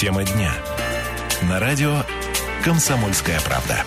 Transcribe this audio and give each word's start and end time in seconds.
Тема 0.00 0.24
дня. 0.24 0.50
На 1.42 1.60
радио 1.60 2.02
«Комсомольская 2.64 3.38
правда». 3.42 3.84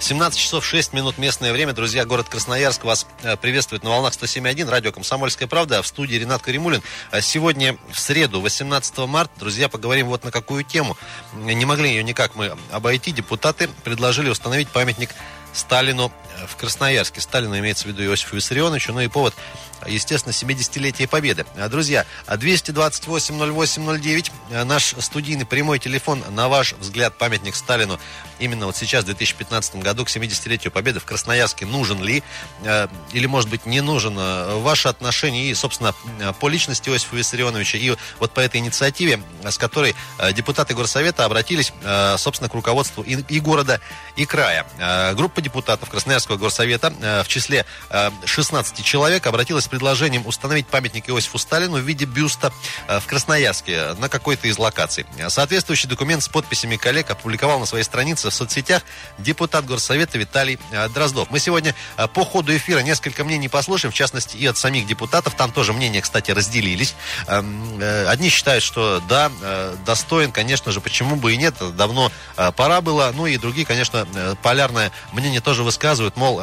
17 0.00 0.36
часов 0.36 0.66
6 0.66 0.92
минут 0.92 1.18
местное 1.18 1.52
время. 1.52 1.72
Друзья, 1.72 2.04
город 2.04 2.26
Красноярск 2.28 2.82
вас 2.82 3.06
э, 3.22 3.36
приветствует 3.36 3.84
на 3.84 3.90
волнах 3.90 4.12
107.1, 4.14 4.68
радио 4.68 4.90
«Комсомольская 4.90 5.46
правда». 5.46 5.82
В 5.82 5.86
студии 5.86 6.16
Ренат 6.16 6.42
Каримулин. 6.42 6.82
А 7.12 7.20
сегодня 7.20 7.76
в 7.92 8.00
среду, 8.00 8.40
18 8.40 8.98
марта, 9.06 9.32
друзья, 9.38 9.68
поговорим 9.68 10.08
вот 10.08 10.24
на 10.24 10.32
какую 10.32 10.64
тему. 10.64 10.96
Не 11.34 11.64
могли 11.64 11.90
ее 11.90 12.02
никак 12.02 12.34
мы 12.34 12.56
обойти. 12.72 13.12
Депутаты 13.12 13.70
предложили 13.84 14.30
установить 14.30 14.68
памятник 14.68 15.10
Сталину 15.52 16.10
э, 16.40 16.46
в 16.48 16.56
Красноярске. 16.56 17.20
Сталину 17.20 17.56
имеется 17.60 17.84
в 17.84 17.86
виду 17.86 18.02
Иосифу 18.02 18.34
Виссарионовичу. 18.34 18.92
Ну 18.92 19.00
и 19.00 19.06
повод 19.06 19.32
естественно, 19.88 20.32
70-летие 20.32 21.08
Победы. 21.08 21.46
А, 21.56 21.68
друзья, 21.68 22.06
228-08-09, 22.28 24.30
а, 24.50 24.64
наш 24.64 24.94
студийный 24.98 25.46
прямой 25.46 25.78
телефон, 25.78 26.22
на 26.30 26.48
ваш 26.48 26.74
взгляд, 26.74 27.16
памятник 27.18 27.56
Сталину 27.56 27.98
именно 28.38 28.66
вот 28.66 28.76
сейчас, 28.76 29.04
в 29.04 29.06
2015 29.06 29.76
году, 29.76 30.04
к 30.04 30.08
70-летию 30.08 30.72
Победы 30.72 31.00
в 31.00 31.04
Красноярске, 31.04 31.66
нужен 31.66 32.02
ли 32.02 32.22
а, 32.64 32.88
или, 33.12 33.26
может 33.26 33.50
быть, 33.50 33.66
не 33.66 33.80
нужен 33.80 34.14
ваше 34.14 34.88
отношение 34.88 35.50
и, 35.50 35.54
собственно, 35.54 35.94
по 36.40 36.48
личности 36.48 36.88
Иосифа 36.88 37.16
Виссарионовича 37.16 37.78
и 37.78 37.94
вот 38.18 38.32
по 38.32 38.40
этой 38.40 38.58
инициативе, 38.58 39.20
с 39.42 39.58
которой 39.58 39.94
депутаты 40.32 40.74
Горсовета 40.74 41.24
обратились, 41.24 41.72
собственно, 42.16 42.48
к 42.48 42.54
руководству 42.54 43.02
и, 43.02 43.22
и 43.28 43.40
города, 43.40 43.80
и 44.16 44.24
края. 44.24 44.66
Группа 45.14 45.40
депутатов 45.40 45.90
Красноярского 45.90 46.36
Горсовета 46.36 46.92
в 47.24 47.28
числе 47.28 47.66
16 48.24 48.84
человек 48.84 49.26
обратилась 49.26 49.66
предложением 49.74 50.24
установить 50.24 50.68
памятник 50.68 51.10
Иосифу 51.10 51.36
Сталину 51.36 51.78
в 51.78 51.80
виде 51.80 52.04
бюста 52.04 52.52
э, 52.86 53.00
в 53.00 53.06
Красноярске 53.06 53.94
на 53.98 54.08
какой-то 54.08 54.46
из 54.46 54.56
локаций. 54.56 55.04
Соответствующий 55.28 55.88
документ 55.88 56.22
с 56.22 56.28
подписями 56.28 56.76
коллег 56.76 57.10
опубликовал 57.10 57.58
на 57.58 57.66
своей 57.66 57.82
странице 57.82 58.30
в 58.30 58.34
соцсетях 58.34 58.82
депутат 59.18 59.66
Горсовета 59.66 60.16
Виталий 60.16 60.60
э, 60.70 60.88
Дроздов. 60.90 61.28
Мы 61.32 61.40
сегодня 61.40 61.74
э, 61.96 62.06
по 62.06 62.24
ходу 62.24 62.56
эфира 62.56 62.78
несколько 62.80 63.24
мнений 63.24 63.48
послушаем, 63.48 63.90
в 63.90 63.96
частности 63.96 64.36
и 64.36 64.46
от 64.46 64.56
самих 64.56 64.86
депутатов. 64.86 65.34
Там 65.34 65.50
тоже 65.50 65.72
мнения, 65.72 66.00
кстати, 66.00 66.30
разделились. 66.30 66.94
Эм, 67.26 67.80
одни 68.06 68.28
считают, 68.28 68.62
что 68.62 69.02
да, 69.08 69.32
достоин, 69.84 70.30
конечно 70.30 70.70
же, 70.70 70.80
почему 70.80 71.16
бы 71.16 71.34
и 71.34 71.36
нет, 71.36 71.56
давно 71.76 72.12
пора 72.56 72.80
было. 72.80 73.10
Ну 73.12 73.26
и 73.26 73.36
другие, 73.38 73.66
конечно, 73.66 74.06
полярное 74.42 74.92
мнение 75.12 75.40
тоже 75.40 75.64
высказывают, 75.64 76.16
мол, 76.16 76.40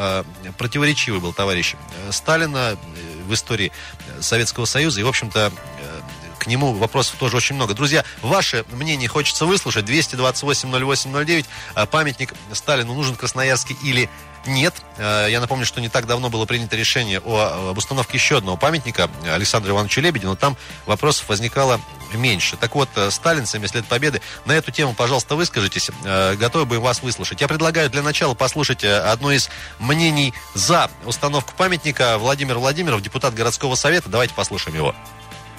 противоречивый 0.57 1.21
был 1.21 1.31
товарищ 1.31 1.75
Сталина, 2.11 2.77
в 3.21 3.33
истории 3.33 3.71
Советского 4.19 4.65
Союза. 4.65 4.99
И, 4.99 5.03
в 5.03 5.07
общем-то, 5.07 5.51
э, 5.79 6.01
к 6.39 6.47
нему 6.47 6.73
вопросов 6.73 7.17
тоже 7.19 7.37
очень 7.37 7.55
много. 7.55 7.73
Друзья, 7.73 8.03
ваше 8.21 8.65
мнение 8.71 9.07
хочется 9.07 9.45
выслушать. 9.45 9.85
228-08-09. 9.85 11.45
А 11.75 11.85
памятник 11.85 12.33
Сталину 12.53 12.95
нужен 12.95 13.15
Красноярский 13.15 13.77
или 13.83 14.09
нет. 14.45 14.73
Э, 14.97 15.27
я 15.29 15.39
напомню, 15.39 15.65
что 15.65 15.81
не 15.81 15.89
так 15.89 16.07
давно 16.07 16.29
было 16.29 16.45
принято 16.45 16.75
решение 16.75 17.19
о, 17.23 17.69
об 17.69 17.77
установке 17.77 18.17
еще 18.17 18.37
одного 18.37 18.57
памятника 18.57 19.09
Александру 19.31 19.73
Ивановичу 19.73 20.01
Лебедину. 20.01 20.35
Там 20.35 20.57
вопросов 20.85 21.29
возникало 21.29 21.79
меньше. 22.17 22.57
Так 22.57 22.75
вот, 22.75 22.89
э, 22.95 23.11
Сталин, 23.11 23.45
70 23.45 23.75
лет 23.75 23.85
Победы. 23.85 24.21
На 24.45 24.53
эту 24.53 24.71
тему, 24.71 24.93
пожалуйста, 24.93 25.35
выскажитесь. 25.35 25.89
Э, 26.03 26.35
готовы 26.35 26.65
бы 26.65 26.79
вас 26.79 27.01
выслушать. 27.01 27.41
Я 27.41 27.47
предлагаю 27.47 27.89
для 27.89 28.01
начала 28.01 28.33
послушать 28.33 28.83
одно 28.83 29.31
из 29.31 29.49
мнений 29.79 30.33
за 30.53 30.89
установку 31.05 31.53
памятника. 31.57 32.17
Владимир 32.17 32.57
Владимиров, 32.57 33.01
депутат 33.01 33.33
городского 33.33 33.75
совета. 33.75 34.09
Давайте 34.09 34.33
послушаем 34.33 34.75
его. 34.77 34.95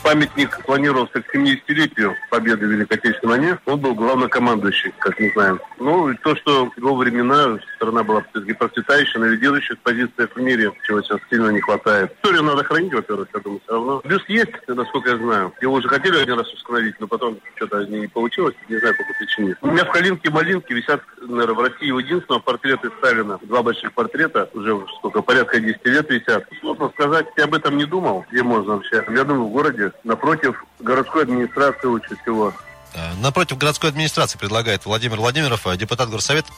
Памятник 0.02 0.64
планировался 0.66 1.22
к 1.22 1.34
70-летию 1.34 2.16
Победы 2.28 2.66
в 2.66 2.70
Великой 2.70 2.98
Отечественной 2.98 3.38
войне. 3.38 3.58
Он 3.66 3.78
был 3.78 3.94
главнокомандующий, 3.94 4.92
как 4.98 5.18
мы 5.20 5.30
знаем. 5.32 5.60
Ну, 5.78 6.10
и 6.10 6.16
то, 6.16 6.34
что 6.36 6.66
в 6.70 6.76
его 6.76 6.96
времена 6.96 7.58
страна 7.76 8.02
была 8.02 8.24
процветающая, 8.58 9.20
на 9.20 9.26
лидирующих 9.26 9.78
позициях 9.78 10.30
в 10.34 10.40
мире, 10.40 10.72
чего 10.86 11.02
сейчас 11.02 11.20
сильно 11.30 11.50
не 11.50 11.60
хватает. 11.60 12.12
Историю 12.16 12.42
надо 12.42 12.64
хранить, 12.64 12.92
во-первых, 12.92 13.28
я 13.32 13.40
думаю, 13.40 13.60
все 13.64 13.72
равно. 13.72 14.02
Бюст 14.04 14.28
есть, 14.28 14.50
насколько 14.66 15.10
я 15.10 15.16
знаю. 15.18 15.52
Его 15.60 15.74
уже 15.74 15.88
хотели 15.88 16.20
один 16.20 16.38
раз 16.38 16.52
установить, 16.52 16.98
но 16.98 17.06
потом 17.06 17.38
что-то 17.56 17.84
не 17.86 18.08
получилось, 18.08 18.54
не 18.68 18.78
знаю, 18.78 18.96
по 18.96 19.04
какой 19.04 19.16
причине. 19.18 19.56
У 19.62 19.68
меня 19.68 19.84
в 19.84 19.92
Калинке-Малинке 19.92 20.74
висят, 20.74 21.02
наверное, 21.20 21.54
в 21.54 21.60
России 21.60 21.86
единственного 21.86 22.40
портреты 22.40 22.90
Сталина. 22.98 23.38
Два 23.42 23.62
больших 23.62 23.92
портрета, 23.92 24.50
уже 24.52 24.84
сколько, 24.98 25.22
порядка 25.22 25.60
10 25.60 25.84
лет 25.86 26.10
висят. 26.10 26.44
Сложно 26.60 26.90
сказать, 26.90 27.26
я 27.36 27.44
об 27.44 27.54
этом 27.54 27.76
не 27.76 27.84
думал, 27.84 28.26
где 28.30 28.42
можно 28.42 28.74
вообще. 28.74 29.04
Я 29.08 29.24
думаю, 29.24 29.46
в 29.46 29.52
городе 29.52 29.91
напротив 30.04 30.64
городской 30.80 31.22
администрации 31.22 31.86
лучше 31.86 32.16
всего. 32.22 32.52
Э, 32.94 33.14
напротив 33.22 33.56
городской 33.56 33.90
администрации 33.90 34.38
предлагает 34.38 34.84
Владимир 34.84 35.16
Владимиров, 35.16 35.66
э, 35.66 35.76
депутат 35.76 36.10
горсовета, 36.10 36.52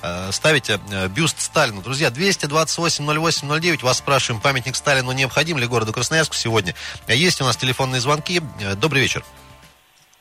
поставить 0.00 0.68
э, 0.68 0.78
бюст 1.08 1.40
Сталину. 1.40 1.80
Друзья, 1.80 2.08
228-08-09, 2.08 3.84
вас 3.84 3.98
спрашиваем, 3.98 4.42
памятник 4.42 4.74
Сталину 4.74 5.12
необходим 5.12 5.58
ли 5.58 5.66
городу 5.66 5.92
Красноярску 5.92 6.34
сегодня? 6.34 6.74
Есть 7.06 7.40
у 7.40 7.44
нас 7.44 7.56
телефонные 7.56 8.00
звонки. 8.00 8.40
Добрый 8.76 9.02
вечер. 9.02 9.24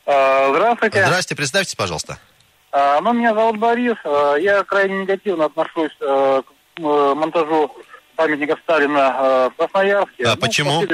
Здравствуйте. 0.05 1.03
Здравствуйте, 1.03 1.35
представьтесь, 1.35 1.75
пожалуйста. 1.75 2.19
Ну, 2.71 3.13
меня 3.13 3.33
зовут 3.33 3.57
Борис. 3.57 3.95
Я 4.03 4.63
крайне 4.65 4.99
негативно 4.99 5.45
отношусь 5.45 5.95
к 5.97 6.43
монтажу 6.77 7.75
памятника 8.15 8.57
Сталина 8.63 9.49
в 9.49 9.57
Красноярске. 9.57 10.25
А 10.25 10.35
ну, 10.35 10.37
почему? 10.37 10.81
По 10.81 10.87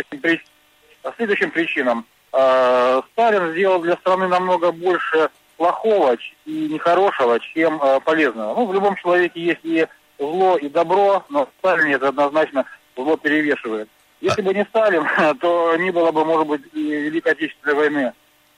по 1.01 1.13
следующим 1.17 1.51
причинам. 1.51 2.06
Э, 2.34 3.01
Сталин 3.12 3.51
сделал 3.51 3.81
для 3.81 3.95
страны 3.97 4.28
намного 4.28 4.72
больше 4.72 5.29
плохого 5.57 6.17
и 6.45 6.67
нехорошего, 6.69 7.39
чем 7.39 7.81
э, 7.81 8.00
полезного. 8.01 8.56
Ну, 8.56 8.66
в 8.66 8.73
любом 8.73 8.95
человеке 8.95 9.39
есть 9.39 9.62
и 9.63 9.88
зло, 10.17 10.57
и 10.57 10.69
добро, 10.69 11.23
но 11.29 11.50
Сталин 11.59 11.94
это 11.94 12.09
однозначно 12.09 12.66
зло 12.95 13.17
перевешивает. 13.17 13.89
Если 14.22 14.41
бы 14.41 14.53
не 14.53 14.66
Сталин, 14.66 15.07
то 15.41 15.75
не 15.78 15.91
было 15.91 16.12
бы, 16.12 16.23
может 16.25 16.47
быть, 16.47 16.62
и 16.73 16.81
Великой 16.81 17.33
Отечественной 17.33 17.75
войны 17.75 18.13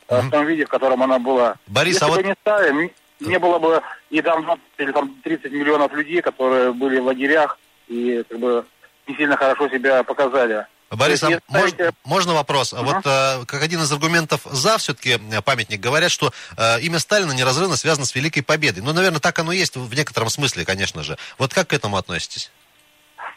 mm-hmm. 0.08 0.22
в 0.22 0.30
том 0.30 0.46
виде, 0.46 0.66
в 0.66 0.70
котором 0.70 1.04
она 1.04 1.20
была. 1.20 1.56
Борис, 1.68 1.96
Если 1.96 2.06
а 2.06 2.10
бы 2.10 2.16
вот... 2.16 2.26
не 2.26 2.36
Сталин, 2.42 2.92
не 3.20 3.40
было 3.40 3.60
бы 3.60 3.82
и 4.10 4.22
там 4.22 4.44
20 4.44 4.62
или 4.78 4.92
там 4.92 5.16
30 5.24 5.52
миллионов 5.52 5.94
людей, 5.94 6.22
которые 6.22 6.74
были 6.74 7.00
в 7.00 7.06
лагерях 7.06 7.58
и 7.88 8.24
как 8.30 8.40
бы 8.40 8.66
не 9.08 9.16
сильно 9.16 9.38
хорошо 9.38 9.70
себя 9.70 10.04
показали. 10.04 10.66
Борис, 10.96 11.24
а 11.24 11.40
можно, 11.48 11.92
можно 12.04 12.34
вопрос? 12.34 12.74
Uh-huh. 12.74 12.84
Вот 12.84 13.06
э, 13.06 13.46
как 13.46 13.62
один 13.64 13.82
из 13.82 13.92
аргументов 13.92 14.42
за 14.46 14.78
все-таки 14.78 15.20
э, 15.32 15.42
памятник 15.42 15.80
говорят, 15.80 16.12
что 16.12 16.32
э, 16.58 16.82
имя 16.82 17.00
Сталина 17.00 17.32
неразрывно 17.32 17.76
связано 17.76 18.06
с 18.06 18.16
Великой 18.16 18.42
Победой. 18.42 18.84
Ну, 18.84 18.94
наверное, 18.94 19.20
так 19.20 19.38
оно 19.40 19.52
и 19.52 19.58
есть 19.58 19.76
в 19.76 19.94
некотором 19.96 20.30
смысле, 20.30 20.66
конечно 20.66 21.04
же. 21.04 21.18
Вот 21.38 21.54
как 21.54 21.68
к 21.68 21.74
этому 21.74 21.98
относитесь? 21.98 22.52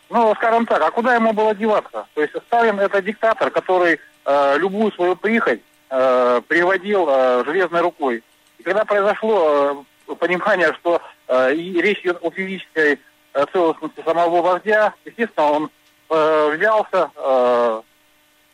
Ну, 0.08 0.34
скажем 0.36 0.66
так, 0.66 0.80
а 0.82 0.90
куда 0.90 1.14
ему 1.14 1.32
было 1.32 1.54
деваться? 1.54 2.06
То 2.14 2.22
есть 2.22 2.34
Сталин 2.46 2.78
это 2.78 3.02
диктатор, 3.02 3.50
который 3.50 3.98
э, 4.24 4.58
любую 4.58 4.92
свою 4.92 5.16
прихоть 5.16 5.60
э, 5.90 6.42
приводил 6.46 7.06
э, 7.08 7.44
железной 7.44 7.80
рукой. 7.80 8.22
И 8.58 8.62
когда 8.62 8.84
произошло 8.84 9.84
э, 10.06 10.14
понимание, 10.14 10.72
что 10.74 11.02
э, 11.28 11.52
речь 11.54 12.00
идет 12.00 12.18
о 12.20 12.30
физической 12.30 13.00
э, 13.32 13.44
целостности 13.52 14.02
самого 14.04 14.42
вождя, 14.42 14.94
естественно, 15.04 15.46
он 15.46 15.70
э, 16.08 16.56
взялся, 16.56 17.10
э, 17.16 17.82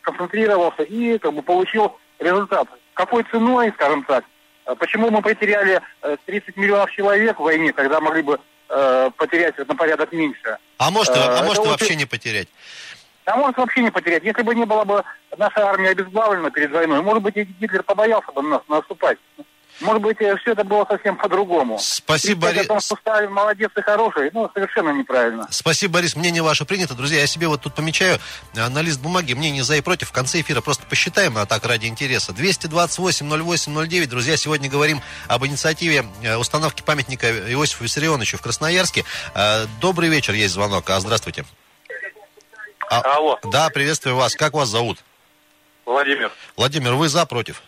концентрировался 0.02 0.82
и 0.82 1.18
как 1.18 1.32
бы 1.32 1.42
получил 1.42 1.96
результат. 2.18 2.68
Какой 2.94 3.24
ценой, 3.24 3.72
скажем 3.74 4.04
так, 4.04 4.24
э, 4.66 4.74
почему 4.76 5.10
мы 5.10 5.22
потеряли 5.22 5.80
30 6.26 6.48
э, 6.56 6.60
миллионов 6.60 6.90
человек 6.90 7.38
в 7.38 7.42
войне, 7.42 7.72
когда 7.72 8.00
могли 8.00 8.22
бы 8.22 8.40
э, 8.68 9.10
потерять 9.16 9.56
на 9.58 9.74
порядок 9.74 10.12
меньше? 10.12 10.58
А 10.78 10.90
может, 10.90 11.16
а 11.16 11.40
э, 11.40 11.44
может 11.44 11.64
вообще 11.64 11.96
не 11.96 12.06
потерять? 12.06 12.48
А 13.24 13.36
может 13.36 13.56
вообще 13.56 13.82
не 13.82 13.90
потерять. 13.90 14.24
Если 14.24 14.42
бы 14.42 14.54
не 14.54 14.64
была 14.64 14.84
бы 14.84 15.04
наша 15.36 15.68
армия 15.68 15.90
обезглавлена 15.90 16.50
перед 16.50 16.72
войной, 16.72 17.02
может 17.02 17.22
быть, 17.22 17.36
и 17.36 17.44
Гитлер 17.44 17.82
побоялся 17.82 18.32
бы 18.32 18.42
нас 18.42 18.62
наступать. 18.68 19.18
Может 19.80 20.02
быть, 20.02 20.20
э, 20.20 20.36
все 20.36 20.52
это 20.52 20.64
было 20.64 20.84
совсем 20.88 21.16
по-другому. 21.16 21.78
Спасибо, 21.78 22.48
Борис. 22.48 22.68
О 22.70 22.80
что 22.80 22.96
Сталин 22.96 23.32
молодец 23.32 23.70
и 23.76 23.80
хороший, 23.80 24.30
ну, 24.32 24.50
совершенно 24.54 24.90
неправильно. 24.90 25.46
Спасибо, 25.50 25.94
Борис. 25.94 26.14
Мнение 26.14 26.42
ваше 26.42 26.64
принято. 26.64 26.94
Друзья, 26.94 27.20
я 27.20 27.26
себе 27.26 27.48
вот 27.48 27.62
тут 27.62 27.74
помечаю 27.74 28.18
э, 28.54 28.68
на 28.68 28.82
лист 28.82 29.00
бумаги 29.00 29.32
мнение 29.34 29.64
за 29.64 29.76
и 29.76 29.80
против. 29.80 30.10
В 30.10 30.12
конце 30.12 30.40
эфира 30.40 30.60
просто 30.60 30.84
посчитаем, 30.86 31.36
а 31.38 31.46
так 31.46 31.64
ради 31.64 31.86
интереса. 31.86 32.32
228-08-09. 32.32 34.06
Друзья, 34.06 34.36
сегодня 34.36 34.70
говорим 34.70 35.00
об 35.28 35.44
инициативе 35.44 36.04
э, 36.22 36.36
установки 36.36 36.82
памятника 36.82 37.30
Иосифу 37.52 37.84
Виссарионовичу 37.84 38.38
в 38.38 38.42
Красноярске. 38.42 39.04
Добрый 39.80 40.08
вечер, 40.08 40.34
есть 40.34 40.54
звонок. 40.54 40.88
А, 40.90 41.00
здравствуйте. 41.00 41.44
А, 42.90 43.00
Алло. 43.16 43.38
Да, 43.44 43.70
приветствую 43.70 44.16
вас. 44.16 44.34
Как 44.34 44.52
вас 44.52 44.68
зовут? 44.68 44.98
Владимир. 45.86 46.30
Владимир, 46.56 46.94
вы 46.94 47.08
за, 47.08 47.24
против? 47.26 47.62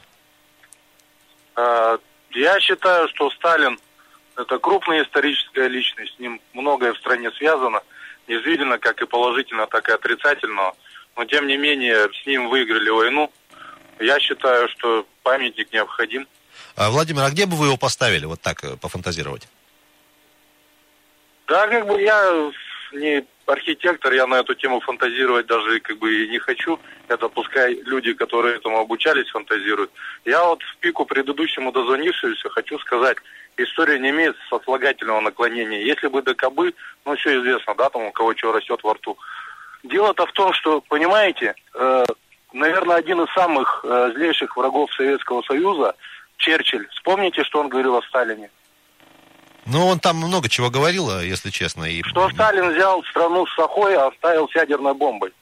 А, 1.56 1.98
я 2.30 2.60
считаю, 2.60 3.08
что 3.08 3.30
Сталин 3.30 3.78
это 4.36 4.58
крупная 4.58 5.04
историческая 5.04 5.68
личность, 5.68 6.16
с 6.16 6.18
ним 6.18 6.40
многое 6.52 6.92
в 6.92 6.98
стране 6.98 7.30
связано, 7.32 7.82
действительно, 8.26 8.78
как 8.78 9.00
и 9.00 9.06
положительно, 9.06 9.66
так 9.66 9.88
и 9.88 9.92
отрицательно. 9.92 10.72
Но 11.16 11.24
тем 11.24 11.46
не 11.46 11.56
менее, 11.56 12.08
с 12.12 12.26
ним 12.26 12.48
выиграли 12.48 12.90
войну. 12.90 13.30
Я 14.00 14.18
считаю, 14.18 14.68
что 14.70 15.06
памятник 15.22 15.72
необходим. 15.72 16.26
А, 16.76 16.90
Владимир, 16.90 17.22
а 17.22 17.30
где 17.30 17.46
бы 17.46 17.56
вы 17.56 17.66
его 17.66 17.76
поставили, 17.76 18.24
вот 18.24 18.40
так 18.40 18.64
э, 18.64 18.76
пофантазировать? 18.76 19.46
Да, 21.46 21.68
как 21.68 21.86
бы 21.86 22.00
я 22.00 22.50
не 22.94 23.25
архитектор, 23.46 24.12
я 24.12 24.26
на 24.26 24.37
эту 24.37 24.55
тему 24.55 24.81
фантазировать 24.81 25.46
даже 25.46 25.81
как 25.81 25.99
бы 25.99 26.25
и 26.25 26.29
не 26.29 26.38
хочу. 26.38 26.79
Это 27.08 27.29
пускай 27.29 27.75
люди, 27.75 28.12
которые 28.14 28.56
этому 28.56 28.79
обучались, 28.79 29.29
фантазируют. 29.31 29.91
Я 30.25 30.44
вот 30.44 30.62
в 30.62 30.76
пику 30.79 31.05
предыдущему 31.05 31.73
дозвонившемуся 31.73 32.49
хочу 32.50 32.79
сказать, 32.79 33.19
история 33.56 33.99
не 33.99 34.11
имеет 34.11 34.37
сослагательного 34.49 35.20
наклонения. 35.20 35.82
Если 35.82 36.08
бы 36.08 36.23
до 36.23 36.35
кобы, 36.35 36.75
ну 37.05 37.17
все 37.17 37.38
известно, 37.41 37.75
да, 37.75 37.91
там 37.91 38.05
у 38.05 38.12
кого 38.12 38.35
чего 38.35 38.52
растет 38.52 38.81
во 38.82 38.94
рту. 38.94 39.17
Дело-то 39.82 40.26
в 40.26 40.32
том, 40.32 40.52
что, 40.55 40.81
понимаете, 40.81 41.55
э, 41.75 42.05
наверное, 42.52 42.96
один 42.96 43.20
из 43.20 43.32
самых 43.35 43.85
э, 43.85 44.12
злейших 44.14 44.56
врагов 44.56 44.93
Советского 44.94 45.43
Союза, 45.43 45.94
Черчилль, 46.38 46.88
вспомните, 46.88 47.44
что 47.44 47.61
он 47.61 47.69
говорил 47.69 47.96
о 47.96 48.02
Сталине. 48.02 48.50
Ну, 49.66 49.87
он 49.87 49.99
там 49.99 50.16
много 50.16 50.49
чего 50.49 50.70
говорил, 50.70 51.11
а, 51.11 51.22
если 51.22 51.50
честно. 51.50 51.84
И... 51.84 52.02
Что 52.02 52.28
Сталин 52.31 52.72
взял 52.72 53.02
страну 53.05 53.46
с 53.46 53.55
Сахой, 53.55 53.94
а 53.96 54.08
оставил 54.08 54.49
с 54.49 54.55
ядерной 54.55 54.94
бомбой. 54.94 55.32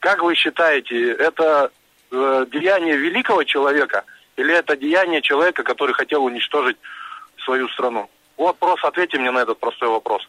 Как 0.00 0.22
вы 0.22 0.34
считаете, 0.34 1.12
это 1.12 1.70
э, 2.10 2.46
деяние 2.52 2.96
великого 2.96 3.44
человека 3.44 4.04
или 4.36 4.54
это 4.54 4.76
деяние 4.76 5.22
человека, 5.22 5.62
который 5.62 5.94
хотел 5.94 6.24
уничтожить 6.24 6.76
свою 7.44 7.68
страну? 7.70 8.10
Вот 8.36 8.58
просто 8.58 8.88
ответьте 8.88 9.18
мне 9.18 9.30
на 9.30 9.38
этот 9.38 9.58
простой 9.58 9.88
вопрос. 9.88 10.28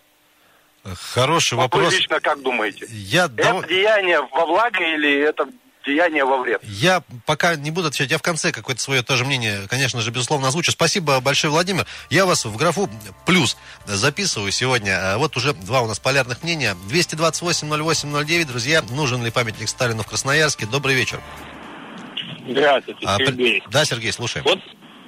Хороший 1.14 1.56
Вот 1.56 1.64
вопрос. 1.64 1.92
Вы 1.92 1.98
лично 1.98 2.20
как 2.22 2.42
думаете? 2.42 2.86
Я, 2.90 3.26
Это 3.26 3.66
деяние 3.68 4.22
во 4.22 4.46
благо 4.46 4.82
или 4.82 5.20
это 5.20 5.50
деяние 5.88 6.26
во 6.26 6.38
вред? 6.38 6.62
я 6.64 7.02
пока 7.26 7.56
не 7.56 7.72
буду 7.72 7.88
отвечать, 7.88 8.12
я 8.12 8.18
в 8.18 8.22
конце 8.22 8.52
какое-то 8.52 8.82
свое 8.82 9.02
тоже 9.02 9.26
мнение, 9.26 9.62
конечно 9.70 10.02
же, 10.02 10.12
безусловно, 10.12 10.50
озвучу. 10.50 10.72
Спасибо 10.72 11.20
большое, 11.22 11.52
Владимир. 11.52 11.88
Я 12.10 12.26
вас 12.26 12.46
в 12.46 12.56
графу 12.58 12.90
плюс 13.26 13.58
записываю 13.86 14.52
сегодня. 14.52 15.14
А 15.14 15.18
Вот 15.18 15.36
уже 15.38 15.54
два 15.54 15.82
у 15.82 15.88
нас 15.88 16.00
полярных 16.00 16.44
мнения. 16.44 16.76
228-08-09, 16.90 18.46
друзья, 18.46 18.84
нужен 18.92 19.24
ли 19.24 19.32
памятник 19.32 19.70
Сталину 19.70 20.04
в 20.04 20.08
Красноярске? 20.08 20.66
Добрый 20.66 20.96
вечер. 20.96 21.22
Здравствуйте, 22.48 23.06
А, 23.06 23.18
Сергей. 23.18 23.64
Да, 23.72 23.86
Сергей, 23.86 24.12
слушаем. 24.12 24.46
Вот 24.46 24.60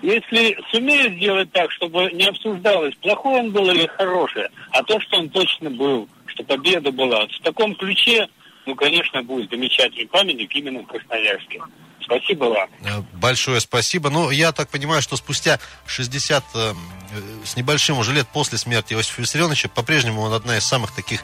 если 0.01 0.57
сумеют 0.71 1.15
сделать 1.15 1.51
так, 1.51 1.71
чтобы 1.71 2.11
не 2.13 2.25
обсуждалось, 2.25 2.95
плохой 2.95 3.41
он 3.41 3.51
был 3.51 3.69
или 3.69 3.87
хороший, 3.87 4.47
а 4.71 4.83
то, 4.83 4.99
что 5.01 5.19
он 5.19 5.29
точно 5.29 5.69
был, 5.69 6.07
что 6.27 6.43
победа 6.43 6.91
была, 6.91 7.27
в 7.27 7.43
таком 7.43 7.75
ключе, 7.75 8.27
ну, 8.65 8.75
конечно, 8.75 9.23
будет 9.23 9.49
замечательный 9.49 10.07
памятник 10.07 10.55
именно 10.55 10.81
в 10.81 10.87
Красноярске. 10.87 11.61
Спасибо 12.09 12.45
вам. 12.45 12.69
Э, 12.83 13.01
Большое 13.13 13.59
спасибо. 13.59 14.09
Ну, 14.09 14.31
я 14.31 14.51
так 14.51 14.69
понимаю, 14.69 15.01
что 15.01 15.15
спустя 15.15 15.59
60 15.85 16.43
э, 16.43 16.57
э, 16.57 16.73
с 17.45 17.55
небольшим 17.55 17.99
уже 17.99 18.13
лет 18.13 18.27
после 18.27 18.57
смерти 18.57 18.93
Иосифа 18.93 19.21
Виссарионовича, 19.21 19.69
по-прежнему 19.69 20.21
он 20.21 20.33
одна 20.33 20.57
из 20.57 20.65
самых 20.65 20.91
таких 20.91 21.21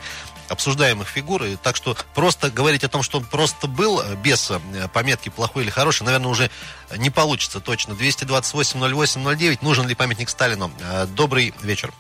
обсуждаемых 0.47 1.07
фигур. 1.07 1.43
И 1.43 1.55
так 1.55 1.75
что 1.75 1.97
просто 2.13 2.51
говорить 2.51 2.83
о 2.83 2.89
том, 2.89 3.01
что 3.01 3.17
он 3.17 3.25
просто 3.25 3.67
был 3.67 4.01
без 4.23 4.51
пометки 4.93 5.29
плохой 5.29 5.63
или 5.63 5.71
хороший, 5.71 6.03
наверное, 6.03 6.29
уже 6.29 6.51
не 6.97 7.09
получится 7.09 7.59
точно. 7.59 7.93
228-08-09. 7.93 9.59
Нужен 9.61 9.88
ли 9.88 9.95
памятник 9.95 10.29
Сталину? 10.29 10.71
Добрый 11.15 11.53
вечер. 11.63 11.91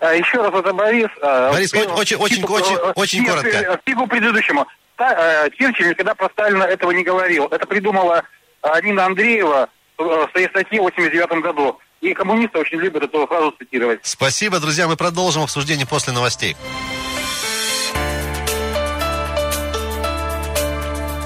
А, 0.00 0.12
Еще 0.14 0.38
раз, 0.42 0.52
это 0.54 0.72
Борис. 0.72 1.08
а, 1.22 1.52
Борис, 1.52 1.72
очень- 1.72 2.16
очень- 2.16 2.44
очень- 2.44 2.76
очень 2.94 3.24
в- 3.24 3.26
коротко. 3.28 3.80
Пику 3.84 4.06
предыдущему. 4.06 4.66
Та- 4.96 5.44
э, 5.46 5.50
Черчилль 5.58 5.88
никогда 5.90 6.14
про 6.14 6.28
Сталина 6.30 6.64
этого 6.64 6.90
не 6.92 7.02
говорил. 7.04 7.46
Это 7.46 7.66
придумала 7.66 8.22
а, 8.62 8.80
Нина 8.80 9.04
Андреева 9.06 9.68
э, 9.98 10.02
в 10.02 10.28
своей 10.32 10.48
статье 10.48 10.80
в 10.80 10.84
89 10.84 11.40
году. 11.40 11.78
И 12.00 12.12
коммунисты 12.14 12.58
очень 12.58 12.78
любят 12.78 13.02
эту 13.02 13.26
фразу 13.26 13.54
цитировать. 13.58 14.00
Спасибо, 14.02 14.58
друзья. 14.60 14.86
Мы 14.88 14.96
продолжим 14.96 15.42
обсуждение 15.42 15.86
после 15.86 16.12
новостей. 16.12 16.56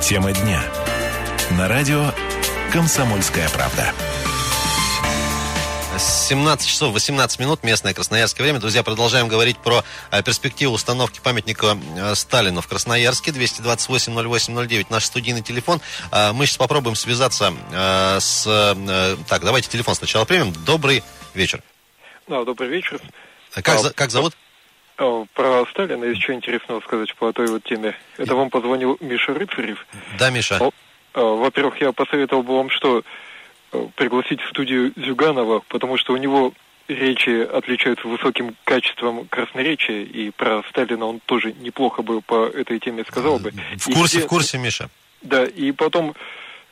Тема 0.02 0.32
дня. 0.32 0.61
На 1.56 1.69
радио 1.69 2.11
«Комсомольская 2.72 3.49
правда». 3.50 3.93
17 6.00 6.67
часов 6.67 6.94
18 6.94 7.38
минут, 7.41 7.62
местное 7.62 7.93
красноярское 7.93 8.43
время. 8.43 8.58
Друзья, 8.58 8.82
продолжаем 8.82 9.29
говорить 9.29 9.58
про 9.58 9.85
э, 10.11 10.23
перспективу 10.23 10.73
установки 10.73 11.20
памятника 11.23 11.76
э, 11.99 12.14
Сталину 12.14 12.62
в 12.62 12.67
Красноярске. 12.69 13.32
228-08-09, 13.32 14.87
наш 14.88 15.05
студийный 15.05 15.43
телефон. 15.43 15.81
Э, 16.11 16.32
мы 16.32 16.47
сейчас 16.47 16.56
попробуем 16.56 16.97
связаться 16.97 17.52
с... 18.19 18.44
так, 19.29 19.43
давайте 19.44 19.69
телефон 19.69 19.94
сначала 19.94 20.25
примем. 20.25 20.55
Добрый 20.64 21.02
вечер. 21.35 21.61
Да, 22.26 22.44
добрый 22.44 22.70
вечер. 22.70 22.99
Как, 23.53 23.69
А, 23.69 23.79
за- 23.79 23.93
как 23.93 24.11
зовут? 24.11 24.35
А, 24.96 25.25
Про 25.35 25.67
Сталина 25.70 26.05
есть 26.05 26.23
что 26.23 26.32
интересного 26.32 26.81
сказать 26.81 27.14
по 27.17 27.31
той 27.32 27.49
вот 27.49 27.64
теме. 27.64 27.94
Это 28.17 28.35
вам 28.35 28.49
позвонил 28.49 28.96
Миша 29.00 29.35
Рыцарев. 29.35 29.87
Да, 30.19 30.31
Миша. 30.31 30.70
Во-первых, 31.12 31.79
я 31.81 31.93
посоветовал 31.93 32.43
бы 32.43 32.56
вам 32.56 32.70
что, 32.70 33.03
пригласить 33.96 34.40
в 34.40 34.49
студию 34.49 34.93
Зюганова, 34.96 35.62
потому 35.69 35.96
что 35.96 36.12
у 36.12 36.17
него 36.17 36.52
речи 36.88 37.43
отличаются 37.43 38.08
высоким 38.08 38.56
качеством 38.64 39.26
красноречия, 39.28 40.02
и 40.02 40.31
про 40.31 40.62
Сталина 40.70 41.05
он 41.06 41.20
тоже 41.26 41.52
неплохо 41.61 42.02
бы 42.02 42.20
по 42.20 42.46
этой 42.46 42.78
теме 42.81 43.05
сказал 43.05 43.38
бы. 43.38 43.52
В 43.76 43.88
И 43.88 43.93
курсе, 43.93 44.19
где- 44.19 44.26
в 44.26 44.28
курсе, 44.28 44.58
Миша. 44.58 44.88
Да, 45.22 45.44
и 45.44 45.70
потом 45.72 46.14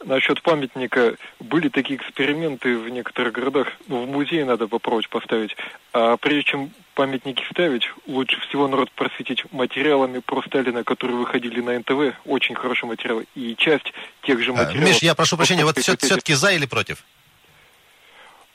насчет 0.05 0.43
памятника. 0.43 1.17
Были 1.41 1.69
такие 1.69 1.99
эксперименты 1.99 2.77
в 2.77 2.89
некоторых 2.89 3.33
городах. 3.33 3.69
Ну, 3.87 4.05
в 4.05 4.09
музее 4.09 4.45
надо 4.45 4.69
попробовать 4.69 5.09
поставить. 5.09 5.57
А 5.93 6.17
прежде 6.17 6.45
чем 6.45 6.71
памятники 6.95 7.45
ставить, 7.51 7.89
лучше 8.07 8.41
всего 8.41 8.69
народ 8.69 8.91
просветить 8.93 9.45
материалами 9.53 10.19
про 10.19 10.43
Сталина, 10.43 10.83
которые 10.85 11.17
выходили 11.17 11.61
на 11.61 11.79
НТВ. 11.79 12.17
Очень 12.25 12.55
хороший 12.55 12.87
материал. 12.87 13.23
И 13.35 13.55
часть 13.57 13.93
тех 14.23 14.41
же 14.43 14.51
А, 14.51 14.55
материалов... 14.55 14.89
Миш, 14.89 14.99
я 14.99 15.15
прошу 15.15 15.37
прощения, 15.37 15.65
вот 15.65 15.75
Просто- 15.75 15.97
все-таки 16.05 16.35
за 16.35 16.53
или 16.53 16.67
против? 16.67 17.05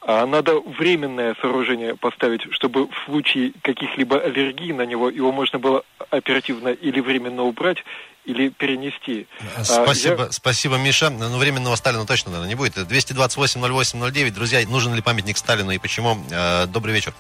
А 0.06 0.26
надо 0.26 0.60
временное 0.60 1.34
сооружение 1.40 1.96
поставить, 1.96 2.42
чтобы 2.52 2.88
в 2.88 3.06
случае 3.06 3.54
каких-либо 3.62 4.20
аллергий 4.20 4.74
на 4.74 4.86
него 4.86 5.10
его 5.10 5.32
можно 5.32 5.60
было 5.60 5.84
оперативно 6.10 6.70
или 6.70 7.00
временно 7.00 7.44
убрать, 7.44 7.78
или 8.26 8.50
перенести. 8.50 9.28
А, 9.58 9.64
Спасибо, 9.64 10.24
я- 10.26 10.32
спасибо, 10.32 10.78
Миша. 10.78 11.10
Ну, 11.10 11.38
временного 11.38 11.76
Сталина 11.76 12.06
точно, 12.06 12.32
наверное, 12.32 12.50
не 12.50 12.56
будет. 12.56 12.78
228-08-09. 12.78 14.32
Друзья, 14.34 14.66
нужен 14.68 14.94
ли 14.94 15.02
памятник 15.02 15.38
Сталину 15.38 15.72
и 15.72 15.78
почему? 15.78 16.18
Э, 16.32 16.66
Добрый 16.68 16.94
вечер. 16.94 17.14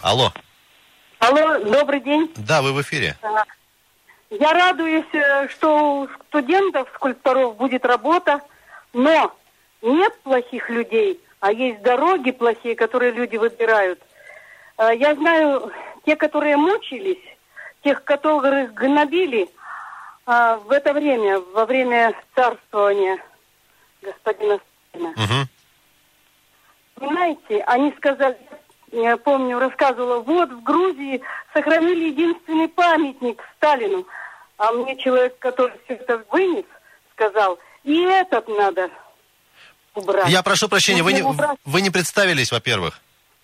Алло. 0.00 0.32
Алло, 1.18 1.58
добрый 1.64 2.00
день. 2.00 2.30
Да, 2.36 2.62
вы 2.62 2.72
в 2.72 2.80
эфире. 2.82 3.16
Я 4.30 4.52
радуюсь, 4.54 5.04
э, 5.12 5.48
что 5.50 6.00
у 6.02 6.08
студентов, 6.28 6.88
скульпторов 6.94 7.56
будет 7.56 7.84
работа, 7.84 8.40
но 8.94 9.32
нет 9.82 10.18
плохих 10.22 10.70
людей, 10.70 11.20
а 11.40 11.52
есть 11.52 11.82
дороги 11.82 12.30
плохие, 12.30 12.74
которые 12.74 13.12
люди 13.12 13.36
выбирают. 13.36 14.00
Э, 14.78 14.90
Я 14.96 15.14
знаю, 15.14 15.70
те, 16.06 16.16
которые 16.16 16.56
мучились, 16.56 17.22
тех, 17.84 18.02
которых 18.04 18.72
гнобили 18.74 19.48
а, 20.26 20.56
в 20.56 20.70
это 20.70 20.92
время, 20.92 21.40
во 21.40 21.66
время 21.66 22.14
царствования 22.34 23.18
господина 24.02 24.60
Сталина. 24.90 25.14
Мгм. 25.16 25.48
Понимаете, 26.94 27.62
они 27.66 27.92
сказали, 27.96 28.38
я 28.92 29.16
помню, 29.16 29.58
рассказывала, 29.58 30.20
вот 30.20 30.50
в 30.52 30.62
Грузии 30.62 31.22
сохранили 31.52 32.10
единственный 32.10 32.68
памятник 32.68 33.42
Сталину. 33.56 34.06
А 34.58 34.70
мне 34.72 34.96
человек, 34.96 35.38
который 35.38 35.74
все 35.84 35.94
это 35.94 36.24
вынес, 36.30 36.66
сказал, 37.14 37.58
и 37.82 38.02
этот 38.04 38.46
надо 38.48 38.90
убрать. 39.94 40.28
Я 40.28 40.42
прошу 40.42 40.68
прощения, 40.68 41.02
вы 41.02 41.14
не, 41.14 41.22
убрать. 41.22 41.58
вы 41.64 41.80
не 41.80 41.90
представились, 41.90 42.52
во-первых. 42.52 43.00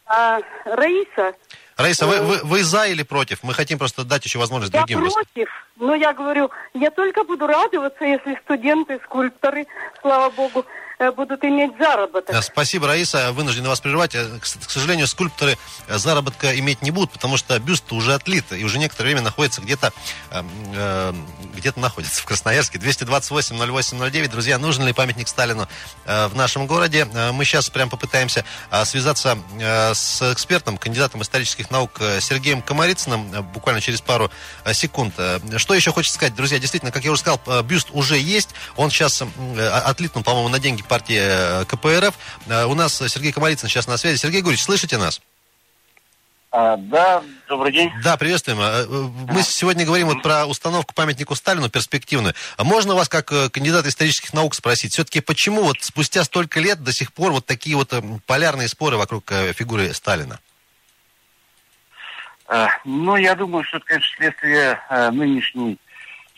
А, 0.07 0.41
Раиса, 0.65 1.35
Раиса, 1.79 2.09
вы, 2.09 2.21
вы, 2.21 2.41
вы 2.43 2.65
за 2.65 2.89
или 2.89 3.05
против? 3.05 3.45
Мы 3.45 3.55
хотим 3.55 3.79
просто 3.79 4.05
дать 4.05 4.25
еще 4.25 4.41
возможность 4.41 4.75
я 4.75 4.81
другим. 4.81 5.01
высказать. 5.01 5.29
против, 5.33 5.49
но 5.77 5.95
я 5.95 6.13
говорю, 6.13 6.51
я 6.75 6.91
только 6.91 7.23
буду 7.23 7.47
радоваться, 7.47 8.05
если 8.05 8.37
студенты, 8.45 8.99
скульпторы, 9.05 9.69
слава 10.01 10.29
богу, 10.31 10.61
э, 10.61 10.88
будут 11.17 11.45
иметь 11.45 11.73
заработок. 11.79 12.35
Да, 12.35 12.43
Спасибо, 12.43 12.87
Раиса. 12.89 13.33
Вынужден 13.33 13.65
вас 13.67 13.81
прервать. 13.81 14.15
Э, 14.15 14.39
К 14.41 14.71
сожалению, 14.71 15.07
скульпторы 15.07 15.57
э, 15.87 15.99
заработка 15.99 16.59
иметь 16.59 16.83
не 16.83 16.91
будут, 16.91 17.13
потому 17.13 17.37
что 17.37 17.59
бюст 17.61 17.91
уже 17.93 18.15
отлит 18.15 18.53
и 18.53 18.65
уже 18.65 18.79
некоторое 18.79 19.11
время 19.11 19.23
находится 19.23 19.61
где-то 19.61 19.93
э, 20.31 20.43
э, 20.75 21.15
где-то 21.55 21.81
находится 21.81 22.21
в 22.23 22.25
Красноярске. 22.25 22.79
228-08-09. 22.79 24.29
Друзья, 24.29 24.59
нужен 24.59 24.85
ли 24.87 24.93
памятник 24.93 25.29
Сталину 25.29 25.69
э, 26.05 26.27
в 26.29 26.35
нашем 26.37 26.67
городе? 26.67 27.07
Э, 27.13 27.33
Мы 27.33 27.45
сейчас 27.45 27.71
прям 27.71 27.91
попытаемся 27.91 28.45
э, 28.71 28.85
связаться 28.85 29.39
э, 29.61 29.95
с 29.95 30.33
экспертом, 30.33 30.79
кандидатом 30.79 31.23
исторических 31.23 31.71
наук 31.71 31.93
э, 32.01 32.21
Сергеем 32.21 32.61
Комарицыным 32.63 33.33
э, 33.35 33.41
буквально 33.43 33.81
через 33.81 34.01
пару 34.01 34.31
э, 34.65 34.73
секунд. 34.75 35.15
Э, 35.19 35.39
Что 35.59 35.75
еще 35.75 35.93
хочется 35.93 36.15
сказать, 36.17 36.35
друзья? 36.35 36.59
Действительно, 36.59 36.93
как 36.93 37.05
я 37.05 37.13
уже 37.13 37.21
сказал, 37.21 37.41
э, 37.47 37.63
бюст 37.63 37.89
уже 37.93 38.19
есть. 38.19 38.51
Он 38.77 38.91
сейчас 38.91 39.23
э, 39.23 39.69
отлитнул, 39.69 40.25
по-моему, 40.25 40.49
на 40.49 40.59
деньги 40.59 40.83
партии 40.89 41.19
э, 41.21 41.65
КПРФ. 41.67 42.15
Э, 42.49 42.65
У 42.65 42.75
нас 42.75 42.97
Сергей 42.97 43.33
Комарицын 43.33 43.69
сейчас 43.69 43.87
на 43.87 43.97
связи. 43.97 44.17
Сергей 44.17 44.41
Гурьевич, 44.43 44.65
слышите 44.65 44.99
нас? 44.99 45.21
А, 46.51 46.77
да, 46.79 47.23
добрый 47.47 47.73
день. 47.73 47.93
Да, 48.03 48.17
приветствуем. 48.17 48.59
Э, 48.61 48.87
Мы 49.33 49.43
сегодня 49.43 49.85
говорим 49.85 50.09
вот 50.09 50.23
про 50.23 50.47
установку 50.47 50.95
памятнику 50.95 51.35
Сталину 51.35 51.69
перспективную. 51.69 52.35
А 52.57 52.65
Можно 52.65 52.95
вас, 52.95 53.09
как 53.09 53.27
кандидат 53.53 53.87
исторических 53.87 54.33
наук, 54.33 54.55
спросить, 54.55 54.93
все-таки 54.95 55.21
почему 55.21 55.63
вот 55.63 55.77
спустя 55.83 56.25
столько 56.25 56.59
лет 56.59 56.83
до 56.83 56.93
сих 56.93 57.13
пор 57.13 57.33
вот 57.33 57.47
такие 57.47 57.77
вот 57.77 57.93
полярные 58.27 58.69
споры 58.69 58.97
вокруг 58.97 59.31
фигуры 59.55 59.93
Сталина? 59.93 60.41
А, 62.47 62.69
ну, 62.87 63.17
я 63.17 63.35
думаю, 63.35 63.63
что 63.65 63.77
это, 63.77 63.87
конечно, 63.87 64.17
следствие 64.17 64.81
нынешней 65.13 65.77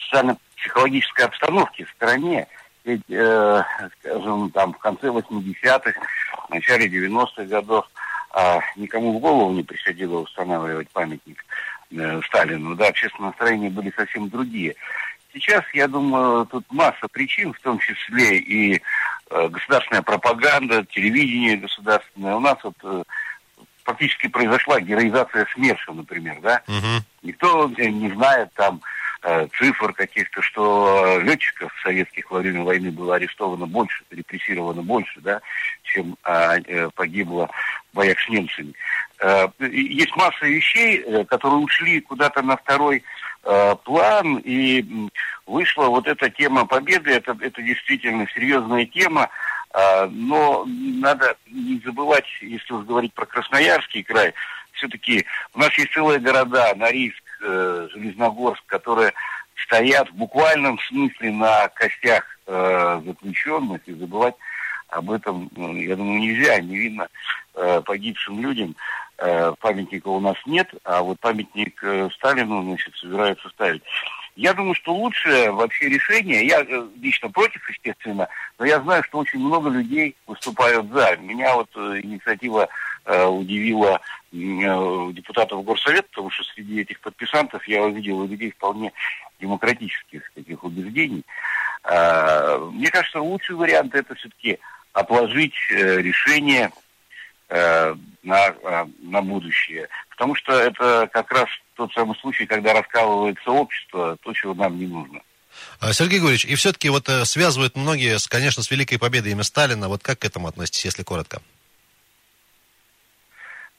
социально-психологической 0.00 1.24
обстановки 1.24 1.84
в 1.84 1.90
стране. 1.90 2.48
Ведь, 2.84 3.02
э, 3.10 3.62
скажем, 3.98 4.50
там 4.50 4.72
в 4.72 4.78
конце 4.78 5.08
80-х, 5.08 5.92
в 6.48 6.50
начале 6.50 6.86
90-х 6.86 7.44
годов 7.44 7.86
а, 8.32 8.60
никому 8.76 9.18
в 9.18 9.20
голову 9.20 9.52
не 9.52 9.62
приходило 9.62 10.20
устанавливать 10.20 10.88
памятник 10.90 11.44
э, 11.90 12.20
Сталину. 12.26 12.76
Да, 12.76 12.88
общественные 12.88 13.30
настроения 13.30 13.70
были 13.70 13.92
совсем 13.96 14.28
другие. 14.28 14.76
Сейчас, 15.32 15.62
я 15.74 15.88
думаю, 15.88 16.46
тут 16.46 16.64
масса 16.70 17.06
причин, 17.10 17.52
в 17.52 17.60
том 17.60 17.78
числе 17.78 18.38
и 18.38 18.80
э, 19.30 19.48
государственная 19.48 20.02
пропаганда, 20.02 20.84
телевидение 20.86 21.56
государственное. 21.56 22.36
У 22.36 22.40
нас 22.40 22.56
вот 22.62 22.76
э, 22.82 23.02
фактически 23.84 24.28
произошла 24.28 24.80
героизация 24.80 25.46
СМЕРШа, 25.54 25.92
например, 25.92 26.38
да? 26.40 26.62
Мгм. 26.66 27.04
Никто 27.22 27.68
не 27.68 28.10
знает 28.10 28.52
там 28.54 28.80
цифр 29.58 29.92
каких-то, 29.92 30.40
что 30.40 31.18
э, 31.18 31.22
летчиков 31.22 31.72
советских 31.82 32.30
во 32.30 32.38
время 32.38 32.62
войны 32.62 32.90
было 32.90 33.16
арестовано 33.16 33.66
больше, 33.66 34.02
репрессировано 34.10 34.82
больше, 34.82 35.20
да, 35.20 35.40
чем 35.82 36.16
а, 36.22 36.56
э, 36.58 36.88
погибло 36.94 37.50
в 37.92 37.96
боях 37.96 38.18
с 38.18 38.28
немцами. 38.28 38.72
Э, 39.20 39.48
Есть 39.60 40.16
масса 40.16 40.46
вещей, 40.46 40.98
э, 40.98 41.24
которые 41.24 41.58
ушли 41.58 42.00
куда-то 42.00 42.40
на 42.42 42.56
второй 42.56 43.02
э, 43.44 43.76
план, 43.84 44.40
и 44.42 45.08
вышла 45.46 45.86
вот 45.88 46.06
эта 46.06 46.30
тема 46.30 46.64
победы, 46.64 47.10
это, 47.10 47.36
это 47.40 47.60
действительно 47.60 48.26
серьезная 48.34 48.86
тема, 48.86 49.28
но 50.10 50.64
надо 50.66 51.36
не 51.46 51.80
забывать, 51.84 52.24
если 52.40 52.72
уж 52.72 52.84
говорить 52.84 53.12
про 53.14 53.24
Красноярский 53.24 54.02
край, 54.02 54.34
все-таки 54.72 55.24
у 55.54 55.60
нас 55.60 55.72
есть 55.78 55.92
целые 55.92 56.18
города, 56.18 56.72
Норильск, 56.74 57.22
э, 57.42 57.88
Железногорск, 57.92 58.64
которые 58.66 59.12
стоят 59.64 60.10
в 60.10 60.14
буквальном 60.14 60.78
смысле 60.80 61.32
на 61.32 61.68
костях 61.68 62.24
э, 62.46 63.02
заключенных, 63.04 63.86
и 63.86 63.94
забывать 63.94 64.34
об 64.88 65.10
этом, 65.10 65.50
ну, 65.54 65.74
я 65.76 65.96
думаю, 65.96 66.20
нельзя, 66.20 66.60
не 66.60 66.76
видно 66.76 67.08
э, 67.54 67.80
погибшим 67.84 68.40
людям. 68.40 68.76
Э, 69.18 69.52
памятника 69.60 70.08
у 70.08 70.20
нас 70.20 70.36
нет, 70.46 70.68
а 70.84 71.02
вот 71.02 71.20
памятник 71.20 71.82
э, 71.84 72.08
Сталину, 72.14 72.62
значит, 72.62 72.94
собираются 72.96 73.48
ставить. 73.50 73.82
Я 74.36 74.54
думаю, 74.54 74.74
что 74.74 74.94
лучшее 74.94 75.50
вообще 75.50 75.88
решение, 75.88 76.46
я 76.46 76.62
э, 76.62 76.86
лично 77.00 77.30
против, 77.30 77.68
естественно, 77.68 78.28
но 78.58 78.64
я 78.64 78.80
знаю, 78.80 79.02
что 79.04 79.18
очень 79.18 79.40
много 79.40 79.70
людей 79.70 80.16
выступают 80.26 80.90
за. 80.90 81.16
Меня 81.16 81.54
вот 81.54 81.68
э, 81.74 82.00
инициатива 82.02 82.68
э, 83.04 83.24
удивила 83.26 84.00
э, 84.32 84.36
депутатов 85.12 85.64
Горсовета, 85.64 86.08
потому 86.10 86.30
что 86.30 86.44
среди 86.44 86.80
этих 86.80 87.00
подписантов 87.00 87.66
я 87.68 87.82
увидел 87.82 88.24
людей 88.26 88.52
вполне 88.52 88.92
демократических 89.40 90.30
таких 90.34 90.62
убеждений. 90.64 91.24
А, 91.82 92.58
Мне 92.58 92.90
кажется, 92.90 93.20
лучший 93.20 93.56
вариант 93.56 93.94
это 93.94 94.14
все-таки 94.14 94.58
отложить 94.92 95.54
э, 95.70 96.02
решение 96.02 96.70
э, 97.50 97.94
на, 98.22 98.46
э, 98.48 98.86
на 99.02 99.22
будущее. 99.22 99.88
Потому 100.10 100.34
что 100.34 100.52
это 100.52 101.08
как 101.12 101.30
раз 101.32 101.48
тот 101.74 101.92
самый 101.92 102.16
случай, 102.16 102.46
когда 102.46 102.72
раскалывается 102.72 103.50
общество, 103.50 104.16
то, 104.22 104.32
чего 104.32 104.54
нам 104.54 104.78
не 104.78 104.86
нужно. 104.86 105.20
А, 105.80 105.92
Сергей 105.92 106.20
Гурьевич, 106.20 106.44
и 106.44 106.54
все-таки 106.54 106.88
вот 106.88 107.08
э, 107.08 107.24
связывают 107.24 107.76
многие, 107.76 108.18
с, 108.18 108.28
конечно, 108.28 108.62
с 108.62 108.70
Великой 108.70 108.98
Победой 108.98 109.32
имя 109.32 109.42
Сталина. 109.42 109.88
Вот 109.88 110.02
как 110.02 110.20
к 110.20 110.24
этому 110.24 110.48
относитесь, 110.48 110.84
если 110.84 111.02
коротко? 111.02 111.42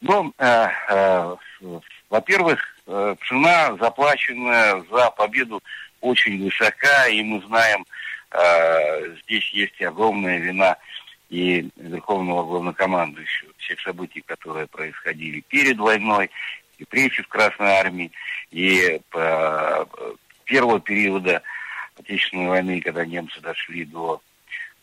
Ну, 0.02 0.34
э, 0.38 0.68
э, 0.90 1.36
во-первых, 2.10 2.60
э, 2.88 3.16
цена, 3.28 3.78
заплаченная 3.80 4.84
за 4.92 5.12
победу, 5.12 5.62
очень 6.02 6.44
высока, 6.44 7.08
и 7.08 7.22
мы 7.22 7.40
знаем, 7.46 7.86
э, 8.32 9.16
здесь 9.24 9.48
есть 9.52 9.82
огромная 9.82 10.40
вина 10.40 10.76
и 11.32 11.70
Верховного 11.76 12.44
Главнокомандующего 12.44 13.52
всех 13.58 13.82
событий, 13.82 14.22
которые 14.22 14.68
происходили 14.68 15.40
перед 15.40 15.80
войной, 15.80 16.30
и 16.78 16.86
прежде 16.86 17.24
в 17.24 17.28
Красной 17.28 17.72
Армии, 17.72 18.12
и 18.52 19.02
э, 19.14 19.86
первого 20.46 20.80
периода 20.80 21.42
Отечественной 21.98 22.48
войны, 22.48 22.82
когда 22.82 23.06
немцы 23.06 23.42
дошли 23.42 23.86
до 23.86 24.22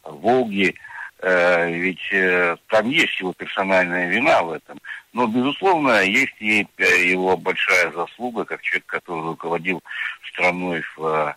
Волги, 0.03 0.75
Э, 1.21 1.69
ведь 1.71 2.13
э, 2.13 2.57
там 2.69 2.89
есть 2.89 3.19
его 3.19 3.33
персональная 3.33 4.09
вина 4.09 4.43
в 4.43 4.53
этом. 4.53 4.79
Но, 5.13 5.27
безусловно, 5.27 6.03
есть 6.03 6.37
и 6.39 6.67
э, 6.77 7.05
его 7.07 7.37
большая 7.37 7.91
заслуга, 7.91 8.45
как 8.45 8.63
человек, 8.63 8.87
который 8.87 9.23
руководил 9.23 9.83
страной 10.31 10.83
в 10.97 11.37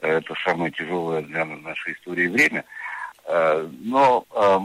это 0.00 0.34
самое 0.44 0.72
тяжелое 0.72 1.22
для 1.22 1.44
нашей 1.44 1.94
истории 1.94 2.26
время. 2.26 2.64
Э, 3.24 3.68
Но 3.82 4.24
э, 4.30 4.58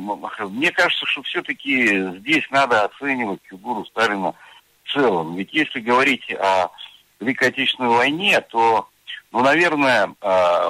мне 0.46 0.72
кажется, 0.72 1.06
что 1.06 1.22
все-таки 1.24 2.20
здесь 2.20 2.50
надо 2.50 2.86
оценивать 2.86 3.40
фигуру 3.44 3.86
Сталина 3.86 4.34
в 4.84 4.94
целом. 4.94 5.36
Ведь 5.36 5.54
если 5.54 5.80
говорить 5.80 6.32
о 6.34 6.70
Великой 7.20 7.50
Отечественной 7.50 7.90
войне, 7.90 8.42
то, 8.42 8.88
ну, 9.32 9.44
наверное, 9.44 10.14
э, 10.22 10.68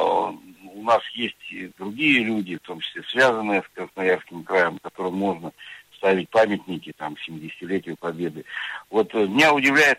у 0.73 0.83
нас 0.83 1.01
есть 1.13 1.35
и 1.49 1.71
другие 1.77 2.23
люди, 2.23 2.57
в 2.57 2.61
том 2.61 2.79
числе 2.81 3.03
связанные 3.03 3.61
с 3.63 3.75
Красноярским 3.75 4.43
краем, 4.43 4.79
которым 4.79 5.15
можно 5.15 5.51
ставить 5.95 6.29
памятники 6.29 6.93
там 6.95 7.15
70-летию 7.27 7.97
Победы. 7.97 8.45
Вот 8.89 9.13
меня 9.13 9.53
удивляет 9.53 9.97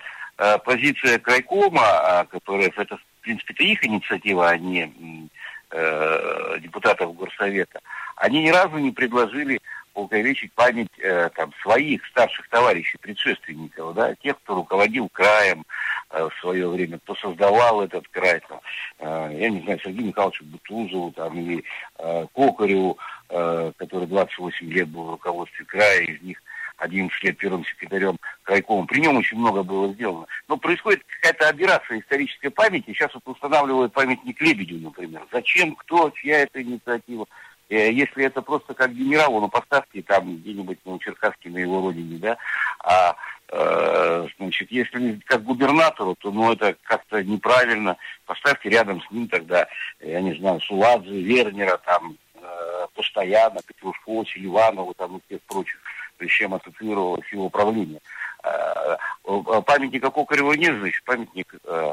позиция 0.65 1.19
крайкома, 1.19 1.83
а, 1.83 2.25
которая, 2.27 2.73
это, 2.77 2.97
в 2.97 3.03
принципе, 3.23 3.55
это 3.55 3.65
их 3.65 3.85
инициатива, 3.85 4.51
а 4.51 4.57
не 4.57 5.29
э, 5.71 6.59
депутатов 6.61 7.15
Горсовета. 7.17 7.81
Они 8.17 8.43
ни 8.43 8.51
разу 8.51 8.79
не 8.79 8.91
предложили 8.91 9.61
увековечить 9.95 10.53
память 10.53 10.89
э, 10.99 11.29
там, 11.35 11.53
своих 11.63 12.07
старших 12.07 12.49
товарищей, 12.49 12.99
предшественников, 12.99 13.95
да, 13.95 14.15
тех, 14.17 14.37
кто 14.39 14.55
руководил 14.55 15.09
краем 15.09 15.65
э, 16.11 16.29
в 16.29 16.41
свое 16.41 16.69
время, 16.69 16.99
кто 16.99 17.15
создавал 17.17 17.83
этот 17.83 18.07
край, 18.09 18.41
там, 18.49 18.61
э, 18.99 19.37
я 19.39 19.51
не 19.51 19.61
знаю, 19.63 19.81
Сергею 19.81 20.07
Михайловичу 20.07 20.45
Бутузову 20.45 21.13
там, 21.13 21.39
или 21.39 21.65
э, 21.99 22.27
Кокареву, 22.35 22.99
э, 23.29 23.73
который 23.77 24.07
28 24.07 24.71
лет 24.71 24.89
был 24.89 25.05
в 25.05 25.11
руководстве 25.11 25.65
края, 25.65 26.01
из 26.03 26.23
них 26.23 26.41
11 26.79 27.25
лет 27.25 27.37
первым 27.37 27.65
секретарем 27.65 28.17
крайкома. 28.43 28.87
При 28.87 29.01
нем 29.01 29.17
очень 29.17 29.39
много 29.39 29.63
было 29.63 29.93
сделано. 29.93 30.27
Но 30.49 30.57
происходит 30.57 31.03
какая-то 31.07 31.49
операция 31.49 32.01
исторической 32.01 32.49
памяти. 32.49 32.87
Сейчас 32.89 33.13
вот 33.15 33.27
устанавливают 33.27 33.93
памятник 33.93 34.41
Лебедю, 34.41 34.79
например. 34.79 35.27
Зачем, 35.33 35.75
кто, 35.75 36.11
чья 36.11 36.41
это 36.41 36.63
инициатива? 36.63 37.27
Э, 37.69 37.93
Если 37.93 38.25
это 38.25 38.43
просто 38.43 38.75
как 38.75 38.95
генералу, 38.95 39.41
ну 39.41 39.49
поставьте 39.49 40.03
там 40.03 40.37
где-нибудь 40.37 40.79
на 40.85 40.99
Черкасске, 40.99 41.51
на 41.51 41.59
его 41.59 41.81
родине, 41.81 42.19
да, 42.19 42.39
а 42.81 43.17
э, 43.51 44.27
значит, 44.39 44.71
если 44.71 45.21
как 45.27 45.43
губернатору, 45.43 46.15
то 46.15 46.31
ну 46.31 46.53
это 46.53 46.77
как-то 46.83 47.23
неправильно. 47.23 47.97
Поставьте 48.25 48.71
рядом 48.71 49.03
с 49.03 49.11
ним 49.11 49.29
тогда, 49.29 49.67
я 50.01 50.21
не 50.21 50.35
знаю, 50.35 50.61
Суладзе, 50.61 51.21
Вернера, 51.21 51.79
там, 51.79 52.17
э, 52.35 52.87
постоянно, 52.95 53.61
Петрушковича, 53.67 54.41
Ливанова, 54.41 54.95
там 54.95 55.19
и 55.19 55.21
всех 55.27 55.43
прочих, 55.43 55.79
то 56.19 56.25
есть 56.25 56.35
с 56.35 56.39
чем 56.39 56.55
ассоциировалось 56.55 57.27
его 57.33 57.47
управление. 57.47 58.01
Э, 58.43 58.97
э, 59.25 59.63
Памятника 59.65 60.11
Кокареву 60.11 60.53
нет, 60.55 60.79
значит, 60.79 61.03
памятник 61.05 61.55
э, 61.65 61.93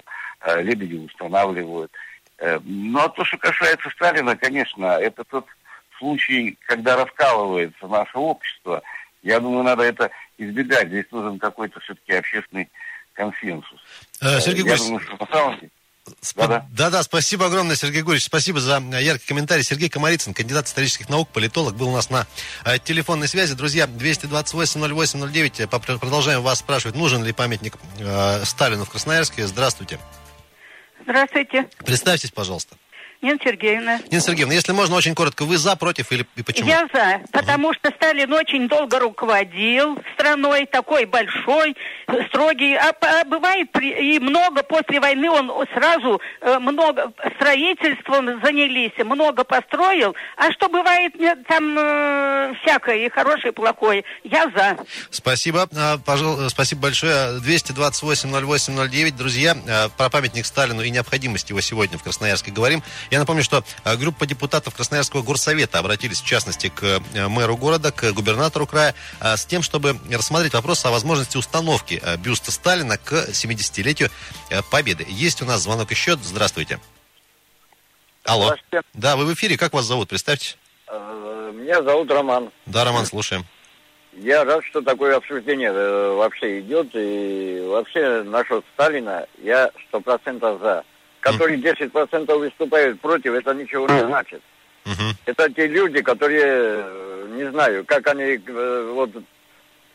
Лебедеву 0.62 1.05
устанавливают. 1.05 1.91
Ну, 2.63 3.00
а 3.00 3.08
то, 3.08 3.24
что 3.24 3.38
касается 3.38 3.89
Сталина, 3.91 4.36
конечно, 4.36 4.86
это 4.86 5.24
тот 5.24 5.46
в 5.91 5.98
случае, 6.00 6.58
когда 6.65 6.98
раскалывается 6.98 7.88
наше 7.88 8.17
общество, 8.17 8.82
я 9.24 9.39
думаю, 9.39 9.63
надо 9.63 9.84
это 9.84 10.12
избегать. 10.38 10.89
Здесь 10.89 11.05
нужен 11.12 11.39
какой-то 11.39 11.79
все-таки 11.79 12.13
общественный 12.13 12.70
консенсус. 13.13 13.79
Сергей 14.20 14.65
я 14.65 14.75
Гурьевич, 14.75 14.82
думаю, 14.82 15.00
что 15.00 15.17
на 15.17 15.32
самом 15.32 15.55
деле... 15.60 15.72
Да-да. 16.35 16.67
Да-да, 16.71 17.03
спасибо 17.03 17.47
огромное, 17.47 17.75
Сергей 17.75 18.01
Гурьевич. 18.01 18.25
Спасибо 18.25 18.59
за 18.59 18.81
э, 18.93 19.03
яркий 19.03 19.25
комментарий. 19.27 19.63
Сергей 19.63 19.89
Комарицын, 19.89 20.33
кандидат 20.33 20.67
исторических 20.67 21.09
наук, 21.09 21.29
политолог, 21.29 21.75
был 21.75 21.89
у 21.89 21.93
нас 21.93 22.09
на 22.09 22.27
э, 22.63 22.77
телефонной 22.79 23.27
связи. 23.27 23.55
Друзья, 23.55 23.85
228-08-09. 23.85 25.63
Э, 25.63 25.97
Продолжаем 25.97 26.41
вас 26.41 26.59
спрашивать, 26.59 26.95
нужен 26.95 27.24
ли 27.24 27.33
памятник 27.33 27.75
э, 28.00 28.45
Сталину 28.45 28.85
в 28.85 28.89
Красноярске. 28.89 29.47
Здравствуйте. 29.47 30.00
Здравствуйте, 31.03 31.67
Представьтесь, 31.85 32.31
пожалуйста. 32.31 32.75
Нина 33.22 33.39
Сергеевна. 33.43 34.00
Нина 34.12 34.22
Сергеевна, 34.22 34.53
если 34.53 34.72
можно, 34.72 34.95
очень 34.95 35.15
коротко, 35.15 35.45
вы 35.45 35.57
за, 35.57 35.75
против 35.75 36.12
или 36.12 36.25
и 36.36 36.43
почему? 36.43 36.67
Я 36.67 36.88
за, 36.93 37.22
потому 37.31 37.74
что 37.74 37.91
Сталин 37.91 38.31
очень 38.34 38.67
долго 38.67 39.00
руководил 39.00 39.98
страной, 40.13 40.65
такой 40.65 41.05
большой, 41.05 41.75
строгий. 42.29 42.75
А, 42.75 42.93
а 43.01 43.24
бывает 43.25 43.69
и 43.81 44.19
много 44.19 44.63
после 44.63 45.00
войны 45.00 45.29
он 45.29 45.51
сразу 45.74 46.22
э, 46.41 46.60
много 46.60 47.12
строительством 47.36 48.41
занялись, 48.43 48.91
много 49.03 49.43
построил. 49.43 50.15
А 50.38 50.51
что 50.51 50.69
бывает 50.69 51.13
там 51.48 51.77
э, 51.77 52.53
всякое, 52.63 53.05
и 53.05 53.10
хорошее, 53.10 53.50
и 53.50 53.55
плохое. 53.55 54.03
Я 54.24 54.50
за. 54.55 54.77
Спасибо, 55.10 55.67
А, 55.75 55.98
пожал- 55.98 56.50
спасибо 56.50 56.81
большое. 56.84 57.39
228-08-09. 57.39 59.12
Друзья, 59.12 59.55
а, 59.67 59.89
про 59.89 60.10
памятник 60.10 60.45
Сталину 60.45 60.81
и 60.81 60.89
необходимость 60.89 61.50
его 61.50 61.62
сегодня 61.62 61.98
в 61.98 62.03
Красноярске 62.03 62.51
говорим. 62.51 62.84
Я 63.12 63.19
напомню, 63.19 63.43
что 63.43 63.63
а, 63.83 63.95
группа 63.95 64.25
депутатов 64.25 64.75
Красноярского 64.75 65.21
горсовета 65.21 65.79
обратились, 65.79 66.21
в 66.21 66.25
частности, 66.25 66.69
к 66.69 66.83
э, 66.83 67.27
мэру 67.27 67.57
города, 67.57 67.91
к 67.91 68.12
губернатору 68.13 68.67
края, 68.67 68.95
а, 69.19 69.38
с 69.38 69.45
тем, 69.45 69.62
чтобы 69.62 69.97
рассмотреть 70.12 70.53
вопрос 70.53 70.85
о 70.85 70.91
возможности 70.91 71.38
установки 71.38 72.01
бюста 72.17 72.51
Сталина 72.51 72.97
к 72.97 73.29
70-летию 73.29 74.09
э, 74.50 74.62
Победы. 74.71 75.05
Есть 75.07 75.41
у 75.41 75.45
нас 75.45 75.62
звонок 75.62 75.91
еще. 75.91 76.17
Здравствуйте. 76.17 76.79
Алло. 78.24 78.45
Здравствуйте. 78.45 78.88
Да, 78.93 79.15
вы 79.15 79.25
в 79.25 79.33
эфире. 79.33 79.57
Как 79.57 79.74
вас 79.74 79.85
зовут? 79.85 80.09
Представьте. 80.09 80.55
Э, 80.88 81.51
Меня 81.53 81.83
зовут 81.83 82.12
Роман. 82.12 82.51
Да, 82.65 82.83
Роман, 82.83 83.05
слушаем. 83.05 83.45
Я 84.13 84.45
рад, 84.45 84.63
что 84.65 84.81
такое 84.81 85.17
обсуждение 85.17 85.71
э, 85.71 86.13
вообще 86.13 86.62
идет. 86.62 86.88
И 86.93 87.63
вообще 87.67 88.24
насчет 88.24 88.63
Сталина 88.74 89.27
я 89.41 89.71
сто 89.88 90.00
процентов 90.00 90.62
за. 90.62 90.83
Которые 91.32 91.58
10% 91.60 92.38
выступают 92.38 93.01
против, 93.01 93.34
это 93.34 93.53
ничего 93.53 93.88
не 93.88 94.00
значит. 94.05 94.41
Мгм. 94.86 95.15
Это 95.25 95.50
те 95.50 95.65
люди, 95.67 96.01
которые, 96.01 96.44
э, 96.46 97.27
не 97.36 97.50
знаю, 97.50 97.84
как 97.86 98.05
они, 98.08 98.39
э, 98.46 98.91
вот 98.94 99.10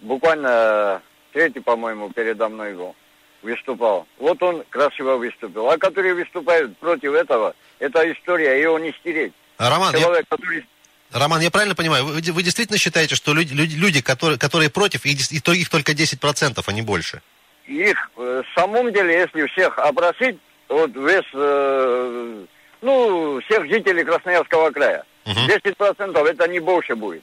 буквально 0.00 1.00
третий, 1.32 1.60
по-моему, 1.60 2.10
передо 2.10 2.48
мной 2.48 2.74
был, 2.74 2.96
выступал. 3.42 4.06
Вот 4.18 4.42
он 4.42 4.64
красиво 4.70 5.16
выступил. 5.16 5.70
А 5.70 5.78
которые 5.78 6.14
выступают 6.14 6.76
против 6.78 7.12
этого, 7.14 7.54
это 7.78 8.12
история, 8.12 8.60
его 8.60 8.78
не 8.80 8.92
стереть. 9.00 9.32
Роман, 9.58 9.94
я- 9.94 10.00
Человек, 10.00 10.26
который 10.28 10.66
Роман, 11.12 11.40
я 11.40 11.50
правильно 11.50 11.74
понимаю, 11.74 12.04
вы, 12.04 12.20
вы 12.20 12.42
действительно 12.42 12.78
считаете, 12.78 13.14
что 13.16 13.34
люди, 13.34 13.52
люди, 13.52 13.74
люди, 13.76 14.00
которые, 14.00 14.38
которые 14.38 14.70
против, 14.70 15.04
дес- 15.06 15.32
и 15.32 15.40
то- 15.40 15.52
их 15.52 15.68
только 15.68 15.92
10%, 15.92 16.64
а 16.66 16.72
не 16.72 16.82
больше? 16.82 17.20
их 17.66 18.10
э, 18.16 18.42
в 18.44 18.58
самом 18.58 18.92
деле, 18.92 19.14
если 19.14 19.46
всех 19.46 19.78
опросить, 19.78 20.36
вот 20.70 20.92
весь, 20.94 21.24
э, 21.34 22.44
ну, 22.80 23.40
всех 23.40 23.66
жителей 23.66 24.04
Красноярского 24.04 24.70
края, 24.70 25.04
10% 25.26 26.26
это 26.26 26.48
не 26.48 26.60
больше 26.60 26.94
будет. 26.94 27.22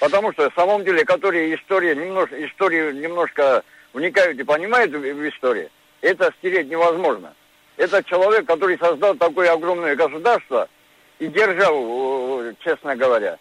Потому 0.00 0.32
что 0.32 0.48
в 0.48 0.54
самом 0.54 0.84
деле, 0.84 1.04
которые 1.04 1.54
истории, 1.54 1.94
немножко, 1.94 2.46
историю 2.46 2.94
немножко 2.94 3.62
вникают 3.92 4.38
и 4.38 4.44
понимают 4.44 4.92
в, 4.92 4.98
в 4.98 5.28
истории, 5.28 5.70
это 6.00 6.32
стереть 6.38 6.70
невозможно. 6.70 7.34
Это 7.76 8.02
человек, 8.04 8.46
который 8.46 8.78
создал 8.78 9.14
такое 9.16 9.52
огромное 9.52 9.96
государство 9.96 10.68
и 11.18 11.26
державу, 11.26 12.44
честно 12.62 12.94
говоря. 12.94 13.38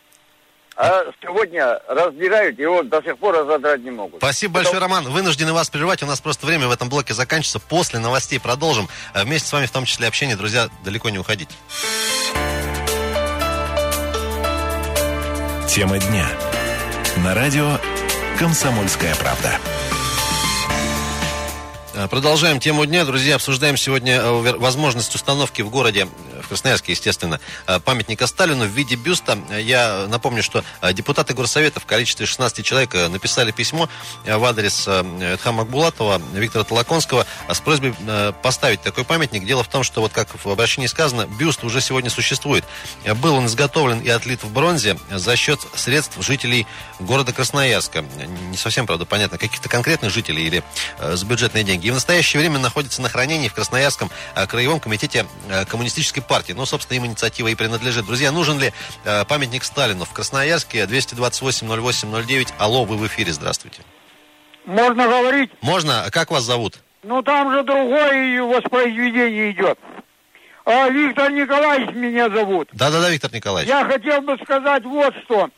А 0.75 1.03
сегодня 1.21 1.79
раздирают, 1.87 2.57
его 2.57 2.81
до 2.83 3.01
сих 3.03 3.17
пор 3.17 3.35
разодрать 3.35 3.81
не 3.81 3.91
могут. 3.91 4.17
Спасибо 4.17 4.55
большое, 4.55 4.79
Роман. 4.79 5.07
Вынуждены 5.09 5.53
вас 5.53 5.69
прервать. 5.69 6.01
У 6.01 6.05
нас 6.07 6.19
просто 6.19 6.45
время 6.47 6.67
в 6.67 6.71
этом 6.71 6.89
блоке 6.89 7.13
заканчивается. 7.13 7.59
После 7.59 7.99
новостей 7.99 8.39
продолжим. 8.39 8.89
А 9.13 9.23
Вместе 9.23 9.47
с 9.47 9.53
вами 9.53 9.67
в 9.67 9.71
том 9.71 9.85
числе 9.85 10.07
общение. 10.07 10.35
Друзья, 10.35 10.69
далеко 10.83 11.09
не 11.09 11.19
уходите. 11.19 11.53
Тема 15.67 15.97
дня. 15.99 16.27
На 17.17 17.33
радио 17.35 17.79
«Комсомольская 18.39 19.15
правда». 19.15 19.59
Э, 21.95 22.07
Продолжаем 22.07 22.59
тему 22.59 22.85
дня. 22.85 23.05
Друзья, 23.05 23.35
обсуждаем 23.35 23.77
сегодня 23.77 24.15
э, 24.15 24.57
возможность 24.57 25.13
установки 25.13 25.61
в 25.61 25.69
городе, 25.69 26.07
э, 26.31 26.32
в 26.43 26.49
Красноярске, 26.49 26.91
естественно, 26.91 27.39
э, 27.67 27.79
памятника 27.79 28.27
Сталину 28.27 28.65
в 28.65 28.69
виде 28.69 28.95
бюста. 28.95 29.37
Я 29.57 30.05
напомню, 30.07 30.43
что 30.43 30.63
э, 30.81 30.93
депутаты 30.93 31.33
Горсовета 31.33 31.79
в 31.79 31.85
количестве 31.85 32.25
16 32.25 32.65
человек 32.65 32.93
э, 32.95 33.07
написали 33.07 33.51
письмо 33.51 33.89
в 34.25 34.45
адрес 34.45 34.87
Эдхама 34.87 35.63
Акбулатова, 35.63 36.21
Виктора 36.33 36.63
Толоконского 36.63 37.25
с 37.49 37.59
просьбой 37.59 37.95
поставить 38.41 38.81
такой 38.81 39.03
памятник. 39.03 39.45
Дело 39.45 39.63
в 39.63 39.67
том, 39.67 39.83
что, 39.83 40.01
вот 40.01 40.11
как 40.11 40.29
в 40.43 40.49
обращении 40.49 40.87
сказано, 40.87 41.25
бюст 41.25 41.63
уже 41.63 41.81
сегодня 41.81 42.09
существует. 42.09 42.63
Был 43.15 43.35
он 43.35 43.45
изготовлен 43.47 43.99
и 43.99 44.09
отлит 44.09 44.43
в 44.43 44.51
бронзе 44.51 44.97
за 45.09 45.35
счет 45.35 45.59
средств 45.75 46.17
жителей 46.21 46.67
города 46.99 47.33
Красноярска. 47.33 48.03
Не 48.49 48.57
совсем, 48.57 48.85
правда, 48.85 49.05
понятно, 49.05 49.37
каких-то 49.37 49.69
конкретных 49.69 50.11
жителей 50.11 50.45
или 50.45 50.63
с 50.99 51.23
бюджетные 51.23 51.63
деньги. 51.63 51.87
И 51.87 51.91
в 51.91 51.95
настоящее 51.95 52.39
время 52.39 52.59
находится 52.59 53.01
на 53.01 53.09
хранении 53.09 53.47
в 53.47 53.53
Красноярском 53.53 54.11
краевом 54.47 54.79
комитете 54.79 55.25
коммунистической 55.69 56.23
партии. 56.23 56.32
Ну, 56.55 56.65
собственно, 56.65 56.97
им 56.97 57.05
инициатива 57.05 57.47
и 57.47 57.55
принадлежит. 57.55 58.05
Друзья, 58.05 58.31
нужен 58.31 58.59
ли 58.59 58.71
э, 59.05 59.25
памятник 59.25 59.63
Сталину 59.63 60.05
в 60.05 60.13
Красноярске? 60.13 60.83
228-08-09. 60.83 62.53
Алло, 62.57 62.85
вы 62.85 62.97
в 62.97 63.07
эфире, 63.07 63.31
здравствуйте. 63.31 63.81
Можно 64.65 65.07
говорить? 65.07 65.51
Можно? 65.61 66.05
Как 66.11 66.31
вас 66.31 66.43
зовут? 66.43 66.79
Ну 67.03 67.21
там 67.21 67.51
же 67.51 67.63
другое 67.63 68.41
воспроизведение 68.43 69.51
идет. 69.51 69.77
А, 70.65 70.87
Виктор 70.89 71.31
Николаевич 71.31 71.93
меня 71.93 72.29
зовут. 72.29 72.69
Да-да-да, 72.71 73.09
Виктор 73.09 73.33
Николаевич. 73.33 73.69
Я 73.69 73.83
хотел 73.83 74.21
бы 74.21 74.37
сказать 74.41 74.85
вот 74.85 75.13
что. 75.25 75.49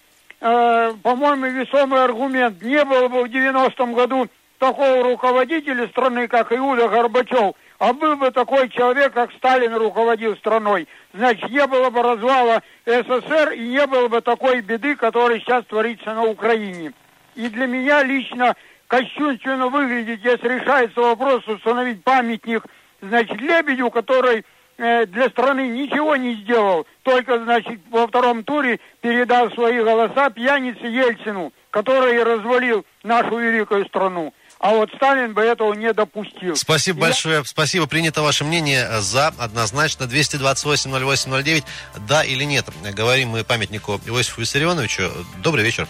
Э, 0.42 0.94
по-моему, 1.04 1.46
весомый 1.46 2.04
аргумент. 2.04 2.62
Не 2.64 2.84
было 2.84 3.08
бы 3.08 3.24
в 3.24 3.26
90-м 3.26 3.94
году 3.94 4.28
такого 4.58 5.04
руководителя 5.04 5.88
страны, 5.90 6.28
как 6.28 6.52
Иуда 6.52 6.88
Горбачев, 6.88 7.56
а 7.80 7.94
был 7.94 8.16
бы 8.16 8.32
такой 8.32 8.70
человек, 8.70 9.14
как 9.14 9.32
Сталин 9.34 9.76
руководил 9.76 10.36
страной. 10.38 10.88
Значит, 11.14 11.50
не 11.50 11.66
было 11.68 11.90
бы 11.90 12.02
развала 12.02 12.62
СССР 12.86 13.52
и 13.52 13.68
не 13.68 13.86
было 13.86 14.08
бы 14.08 14.22
такой 14.22 14.62
беды, 14.62 14.96
которая 14.96 15.40
сейчас 15.40 15.66
творится 15.66 16.14
на 16.14 16.24
Украине. 16.24 16.94
И 17.36 17.50
для 17.50 17.68
меня 17.68 18.04
лично 18.04 18.56
кощунственно 18.88 19.68
выглядит, 19.68 20.24
если 20.24 20.60
решается 20.60 21.02
вопрос 21.02 21.46
установить 21.48 22.04
памятник, 22.04 22.64
значит, 23.02 23.42
Лебедю, 23.42 23.90
который 23.92 24.46
э, 24.78 25.06
для 25.08 25.30
страны 25.30 25.68
ничего 25.68 26.16
не 26.16 26.36
сделал, 26.36 26.88
только, 27.04 27.40
значит, 27.40 27.82
во 27.90 28.08
втором 28.08 28.44
туре 28.46 28.80
передал 29.02 29.52
свои 29.52 29.84
голоса 29.84 30.30
пьянице 30.30 30.86
Ельцину, 30.86 31.52
который 31.72 32.24
развалил 32.24 32.86
нашу 33.04 33.38
великую 33.38 33.86
страну. 33.88 34.34
А 34.66 34.72
вот 34.72 34.90
Сталин 34.96 35.36
бы 35.36 35.44
этого 35.44 35.76
не 35.76 35.94
допустил. 35.94 36.56
Спасибо 36.56 37.02
большое. 37.02 37.46
Спасибо. 37.46 37.86
Принято 37.86 38.24
ваше 38.24 38.44
мнение 38.44 39.00
за 39.00 39.28
однозначно. 39.28 40.06
228-08-09. 40.06 41.64
Да 42.08 42.24
или 42.24 42.44
нет? 42.46 42.66
Говорим 42.96 43.30
мы 43.30 43.44
памятнику 43.44 44.02
Иосифу 44.08 44.42
Виссарионовичу. 44.42 45.12
Добрый 45.44 45.64
вечер. 45.64 45.88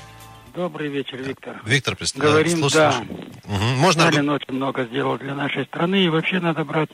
Добрый 0.54 0.90
вечер, 0.90 1.24
Виктор. 1.24 1.62
Виктор, 1.64 1.94
прис- 1.94 2.20
Говорим, 2.20 2.58
слушай, 2.58 2.76
да. 2.76 3.02
Мгм. 3.46 3.78
Можно... 3.78 4.12
Сталин 4.12 4.30
очень 4.30 4.54
много 4.54 4.84
сделал 4.88 5.18
для 5.20 5.36
нашей 5.36 5.64
страны, 5.68 6.04
и 6.04 6.10
вообще 6.10 6.42
надо 6.42 6.66
брать 6.66 6.90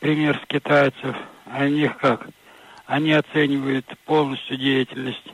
пример 0.00 0.38
с 0.44 0.46
китайцев. 0.46 1.16
О 1.50 1.66
них 1.66 1.96
как? 1.96 2.26
Они 2.84 3.12
оценивают 3.12 3.86
полностью 4.04 4.58
деятельность 4.58 5.26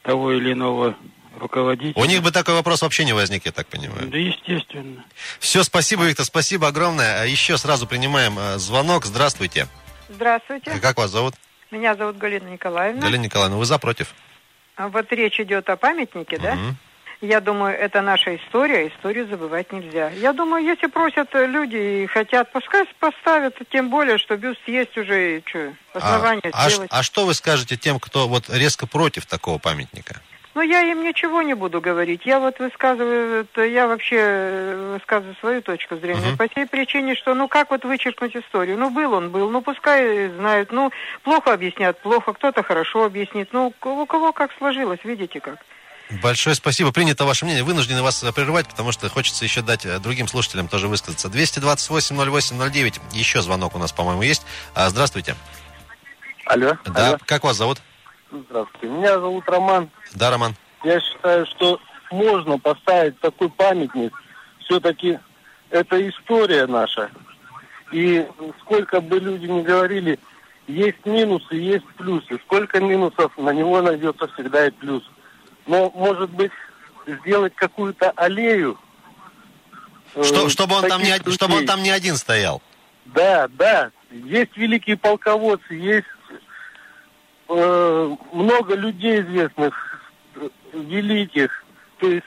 того 0.00 0.32
или 0.32 0.54
иного 0.54 0.96
руководителя. 1.38 2.02
У 2.02 2.04
них 2.06 2.22
бы 2.22 2.30
такой 2.30 2.54
вопрос 2.54 2.82
вообще 2.82 3.04
не 3.04 3.12
возник, 3.12 3.46
я 3.46 3.52
так 3.52 3.66
понимаю. 3.66 4.08
Да, 4.08 4.16
естественно. 4.18 5.04
Все, 5.38 5.62
спасибо, 5.62 6.04
Виктор, 6.04 6.24
спасибо 6.24 6.68
огромное. 6.68 7.22
А 7.22 7.26
Еще 7.26 7.56
сразу 7.58 7.86
принимаем 7.86 8.38
э, 8.38 8.58
звонок. 8.58 9.04
Здравствуйте. 9.04 9.68
Здравствуйте. 10.08 10.72
Как 10.80 10.96
вас 10.96 11.10
зовут? 11.10 11.34
Меня 11.70 11.94
зовут 11.94 12.18
Галина 12.18 12.48
Николаевна. 12.48 13.00
Галина 13.00 13.22
Николаевна, 13.22 13.56
вы 13.56 13.64
за, 13.64 13.78
против? 13.78 14.14
А 14.76 14.88
Вот 14.88 15.12
речь 15.12 15.38
идет 15.38 15.68
о 15.68 15.76
памятнике, 15.76 16.38
да? 16.38 16.54
Мгм. 16.54 16.76
Я 17.20 17.42
думаю, 17.42 17.78
это 17.78 18.00
наша 18.00 18.36
история, 18.36 18.88
историю 18.88 19.28
забывать 19.28 19.70
нельзя. 19.72 20.08
Я 20.10 20.32
думаю, 20.32 20.64
если 20.64 20.86
просят 20.86 21.28
люди 21.34 22.04
и 22.04 22.06
хотят, 22.06 22.50
пускай 22.50 22.86
поставят, 22.98 23.56
тем 23.70 23.90
более, 23.90 24.16
что 24.16 24.38
бюст 24.38 24.60
есть 24.66 24.96
уже, 24.96 25.36
и 25.36 25.42
что, 25.44 25.74
основание 25.92 26.50
а, 26.50 26.64
а, 26.64 26.70
сделать. 26.70 26.90
а 26.90 27.02
что 27.02 27.26
вы 27.26 27.34
скажете 27.34 27.76
тем, 27.76 28.00
кто 28.00 28.26
вот 28.26 28.48
резко 28.48 28.86
против 28.86 29.26
такого 29.26 29.58
памятника? 29.58 30.22
Ну, 30.54 30.62
я 30.62 30.82
им 30.82 31.04
ничего 31.04 31.42
не 31.42 31.54
буду 31.54 31.80
говорить. 31.80 32.22
Я 32.24 32.40
вот 32.40 32.58
высказываю, 32.58 33.46
я 33.56 33.86
вообще 33.86 34.16
э, 34.18 34.92
высказываю 34.94 35.36
свою 35.36 35.62
точку 35.62 35.96
зрения. 35.96 36.28
Мгм. 36.28 36.36
По 36.36 36.48
той 36.48 36.66
причине, 36.66 37.14
что, 37.14 37.34
ну, 37.34 37.46
как 37.46 37.70
вот 37.70 37.84
вычеркнуть 37.84 38.34
историю? 38.34 38.76
Ну, 38.76 38.90
был 38.90 39.12
он, 39.12 39.30
был. 39.30 39.48
Ну, 39.48 39.62
пускай 39.62 40.28
знают. 40.30 40.72
Ну, 40.72 40.90
плохо 41.22 41.52
объяснят, 41.52 42.00
плохо. 42.00 42.32
Кто-то 42.32 42.64
хорошо 42.64 43.04
объяснит. 43.04 43.50
Ну, 43.52 43.72
у 43.80 44.06
кого 44.06 44.32
как 44.32 44.50
сложилось, 44.58 45.00
видите 45.04 45.38
как. 45.38 45.58
Большое 46.20 46.56
спасибо. 46.56 46.90
Принято 46.90 47.24
ваше 47.24 47.44
мнение. 47.44 47.62
Вынуждены 47.62 48.02
вас 48.02 48.24
прерывать, 48.34 48.66
потому 48.66 48.90
что 48.90 49.08
хочется 49.08 49.44
еще 49.44 49.62
дать 49.62 49.86
э, 49.86 50.00
другим 50.00 50.26
слушателям 50.26 50.66
тоже 50.66 50.88
высказаться. 50.88 51.28
228-08-09. 51.28 53.00
Еще 53.12 53.40
звонок 53.42 53.76
у 53.76 53.78
нас, 53.78 53.92
по-моему, 53.92 54.22
есть. 54.22 54.42
А, 54.74 54.88
Здравствуйте. 54.88 55.36
Алло. 56.46 56.76
Да, 56.86 57.08
алло. 57.10 57.18
как 57.24 57.44
вас 57.44 57.56
зовут? 57.56 57.80
Здравствуйте. 58.32 58.86
Меня 58.88 59.18
зовут 59.18 59.48
Роман. 59.48 59.90
Да, 60.14 60.30
Роман. 60.30 60.54
Я 60.84 61.00
считаю, 61.00 61.46
что 61.46 61.80
можно 62.10 62.58
поставить 62.58 63.18
такой 63.20 63.50
памятник. 63.50 64.12
Все-таки 64.60 65.18
это 65.70 66.08
история 66.08 66.66
наша. 66.66 67.10
И 67.92 68.26
сколько 68.60 69.00
бы 69.00 69.18
люди 69.18 69.46
ни 69.46 69.62
говорили, 69.62 70.18
есть 70.68 71.04
минусы, 71.04 71.54
есть 71.56 71.86
плюсы. 71.96 72.38
Сколько 72.46 72.80
минусов, 72.80 73.36
на 73.36 73.50
него 73.52 73.82
найдется 73.82 74.28
всегда 74.28 74.68
и 74.68 74.70
плюс. 74.70 75.02
Но, 75.66 75.90
может 75.94 76.30
быть, 76.30 76.52
сделать 77.06 77.54
какую-то 77.56 78.10
аллею. 78.12 78.78
э, 80.14 80.22
Что, 80.22 80.48
чтобы, 80.48 80.76
он 80.76 80.88
там 80.88 81.02
не, 81.02 81.16
чтобы 81.32 81.56
он 81.56 81.66
там 81.66 81.82
не 81.82 81.90
один 81.90 82.16
стоял. 82.16 82.62
Да, 83.06 83.48
да. 83.48 83.90
Есть 84.10 84.56
великие 84.56 84.96
полководцы, 84.96 85.74
есть 85.74 86.06
э, 87.50 88.16
много 88.32 88.74
людей 88.74 89.20
известных, 89.20 89.74
э, 90.36 90.48
великих. 90.72 91.50
То 91.98 92.06
есть 92.08 92.26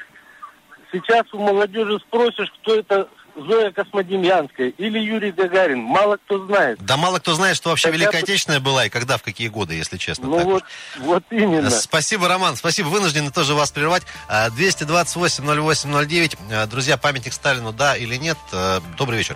сейчас 0.92 1.26
у 1.34 1.40
молодежи 1.40 2.00
спросишь, 2.00 2.52
кто 2.62 2.76
это 2.76 3.10
Зоя 3.36 3.72
Космодемьянская 3.72 4.70
или 4.70 5.00
Юрий 5.00 5.32
Гагарин. 5.32 5.80
Мало 5.80 6.18
кто 6.18 6.46
знает. 6.46 6.80
Да 6.84 6.98
мало 6.98 7.20
кто 7.20 7.34
знает, 7.34 7.56
что 7.56 7.70
вообще 7.70 7.88
Хотя 7.88 7.98
Великая 7.98 8.20
Отечественная 8.20 8.60
была 8.60 8.86
и 8.86 8.90
когда, 8.90 9.18
в 9.18 9.24
какие 9.24 9.48
годы, 9.48 9.74
если 9.74 9.98
честно. 9.98 10.28
Ну 10.28 10.38
так 10.38 10.46
вот, 10.46 10.64
вот 11.00 11.24
именно. 11.32 11.70
Спасибо, 11.72 12.28
Роман. 12.28 12.56
Спасибо. 12.56 12.88
Вынуждены 12.88 13.32
тоже 13.32 13.56
вас 13.56 13.72
прервать. 13.72 14.04
А, 14.28 14.50
228-08-09. 14.50 16.38
А, 16.52 16.68
Друзья, 16.68 16.98
памятник 16.98 17.34
Сталину, 17.34 17.74
да 17.74 17.98
или 17.98 18.16
нет? 18.18 18.38
А, 18.52 18.82
Добрый 18.98 19.18
вечер. 19.18 19.36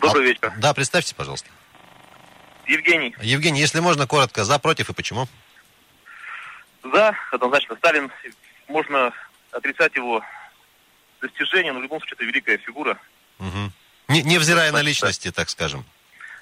Добрый 0.00 0.26
вечер. 0.26 0.52
Да, 0.58 0.74
представьте, 0.74 1.14
пожалуйста. 1.14 1.48
Евгений. 2.68 3.14
Евгений, 3.20 3.60
если 3.60 3.80
можно, 3.80 4.06
коротко, 4.06 4.44
за, 4.44 4.58
против 4.58 4.90
и 4.90 4.92
почему? 4.92 5.26
За, 6.84 7.14
однозначно, 7.32 7.76
Сталин. 7.76 8.10
Можно 8.68 9.12
отрицать 9.50 9.94
его 9.96 10.22
достижения, 11.20 11.72
но 11.72 11.80
в 11.80 11.82
любом 11.82 11.98
случае 12.00 12.16
это 12.16 12.24
великая 12.24 12.58
фигура. 12.58 12.98
Мгм. 13.38 13.72
Не, 14.08 14.22
невзирая 14.22 14.70
на 14.72 14.82
личности, 14.82 15.30
так 15.32 15.48
скажем. 15.48 15.84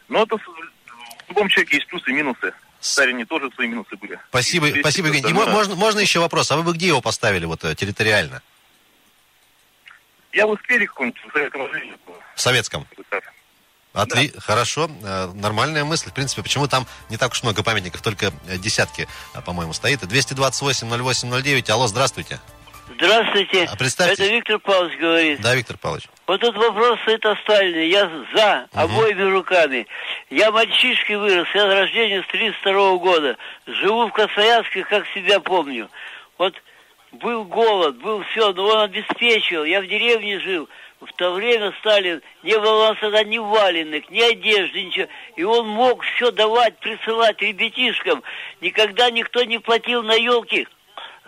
Но 0.08 0.24
это 0.24 0.36
в 0.36 0.42
любом 1.28 1.48
человеке 1.48 1.76
есть 1.76 1.86
плюсы 1.88 2.10
и 2.10 2.12
минусы. 2.12 2.52
Сталине 2.80 3.24
тоже 3.24 3.50
свои 3.52 3.68
минусы 3.68 3.96
были. 3.96 4.18
Спасибо, 4.28 4.68
И 4.68 4.80
спасибо, 4.80 5.08
Евгений. 5.08 5.26
Остальное- 5.26 5.52
можно, 5.54 5.74
можно 5.76 6.00
еще 6.00 6.20
вопрос? 6.20 6.50
А 6.50 6.56
вы 6.56 6.62
бы 6.62 6.72
где 6.74 6.88
его 6.88 7.00
поставили 7.00 7.44
вот 7.44 7.64
э, 7.64 7.74
территориально? 7.74 8.42
Я 10.32 10.46
в 10.46 10.56
сквере 10.58 10.86
каком-нибудь 10.86 11.20
в 11.24 11.32
Советском. 11.32 11.66
В 12.34 12.40
советском? 12.40 12.86
Отли... 13.96 14.30
Хорошо, 14.38 14.90
э, 15.02 15.30
нормальная 15.34 15.84
мысль. 15.84 16.10
В 16.10 16.12
принципе, 16.12 16.42
почему 16.42 16.68
там 16.68 16.86
не 17.08 17.16
так 17.16 17.32
уж 17.32 17.42
много 17.42 17.62
памятников, 17.62 18.02
только 18.02 18.32
э, 18.46 18.58
десятки, 18.58 19.08
э, 19.34 19.40
по-моему, 19.40 19.72
стоит. 19.72 20.02
228-08-09. 20.02 21.70
Алло, 21.70 21.86
здравствуйте. 21.86 22.38
Здравствуйте. 22.94 23.64
А 23.64 23.76
представьтесь. 23.76 24.20
Это 24.20 24.32
Виктор 24.32 24.58
Павлович 24.58 24.98
говорит. 24.98 25.40
Да, 25.40 25.54
Виктор 25.54 25.76
Павлович. 25.78 26.08
Вот 26.26 26.40
тут 26.40 26.56
вопрос 26.56 26.98
стоит 27.02 27.24
о 27.24 27.36
Сталине. 27.36 27.88
Я 27.88 28.10
за 28.34 28.66
обоими 28.72 29.22
руками. 29.22 29.86
Я 30.30 30.50
мальчишкой 30.50 31.16
вырос. 31.16 31.48
Я 31.54 31.62
с 31.62 31.74
рождения 31.74 32.22
с 32.22 32.26
32 32.26 32.96
года. 32.98 33.36
Живу 33.66 34.08
в 34.08 34.12
Красноярске, 34.12 34.84
как 34.84 35.06
себя 35.14 35.40
помню. 35.40 35.88
Вот 36.38 36.54
был 37.12 37.44
голод, 37.44 37.96
был 37.96 38.22
все, 38.30 38.52
но 38.52 38.66
он 38.66 38.78
обеспечил. 38.80 39.64
Я 39.64 39.80
в 39.80 39.86
деревне 39.86 40.38
жил. 40.40 40.68
В 41.06 41.12
то 41.12 41.32
время 41.32 41.72
Сталин, 41.80 42.20
не 42.42 42.58
было 42.58 42.94
тогда 43.00 43.22
ни 43.22 43.38
валенок, 43.38 44.10
ни 44.10 44.20
одежды, 44.20 44.84
ничего. 44.84 45.06
И 45.36 45.44
он 45.44 45.68
мог 45.68 46.02
все 46.02 46.30
давать, 46.30 46.78
присылать 46.78 47.40
ребятишкам. 47.40 48.22
Никогда 48.60 49.10
никто 49.10 49.42
не 49.44 49.58
платил 49.58 50.02
на 50.02 50.14
елки 50.14 50.66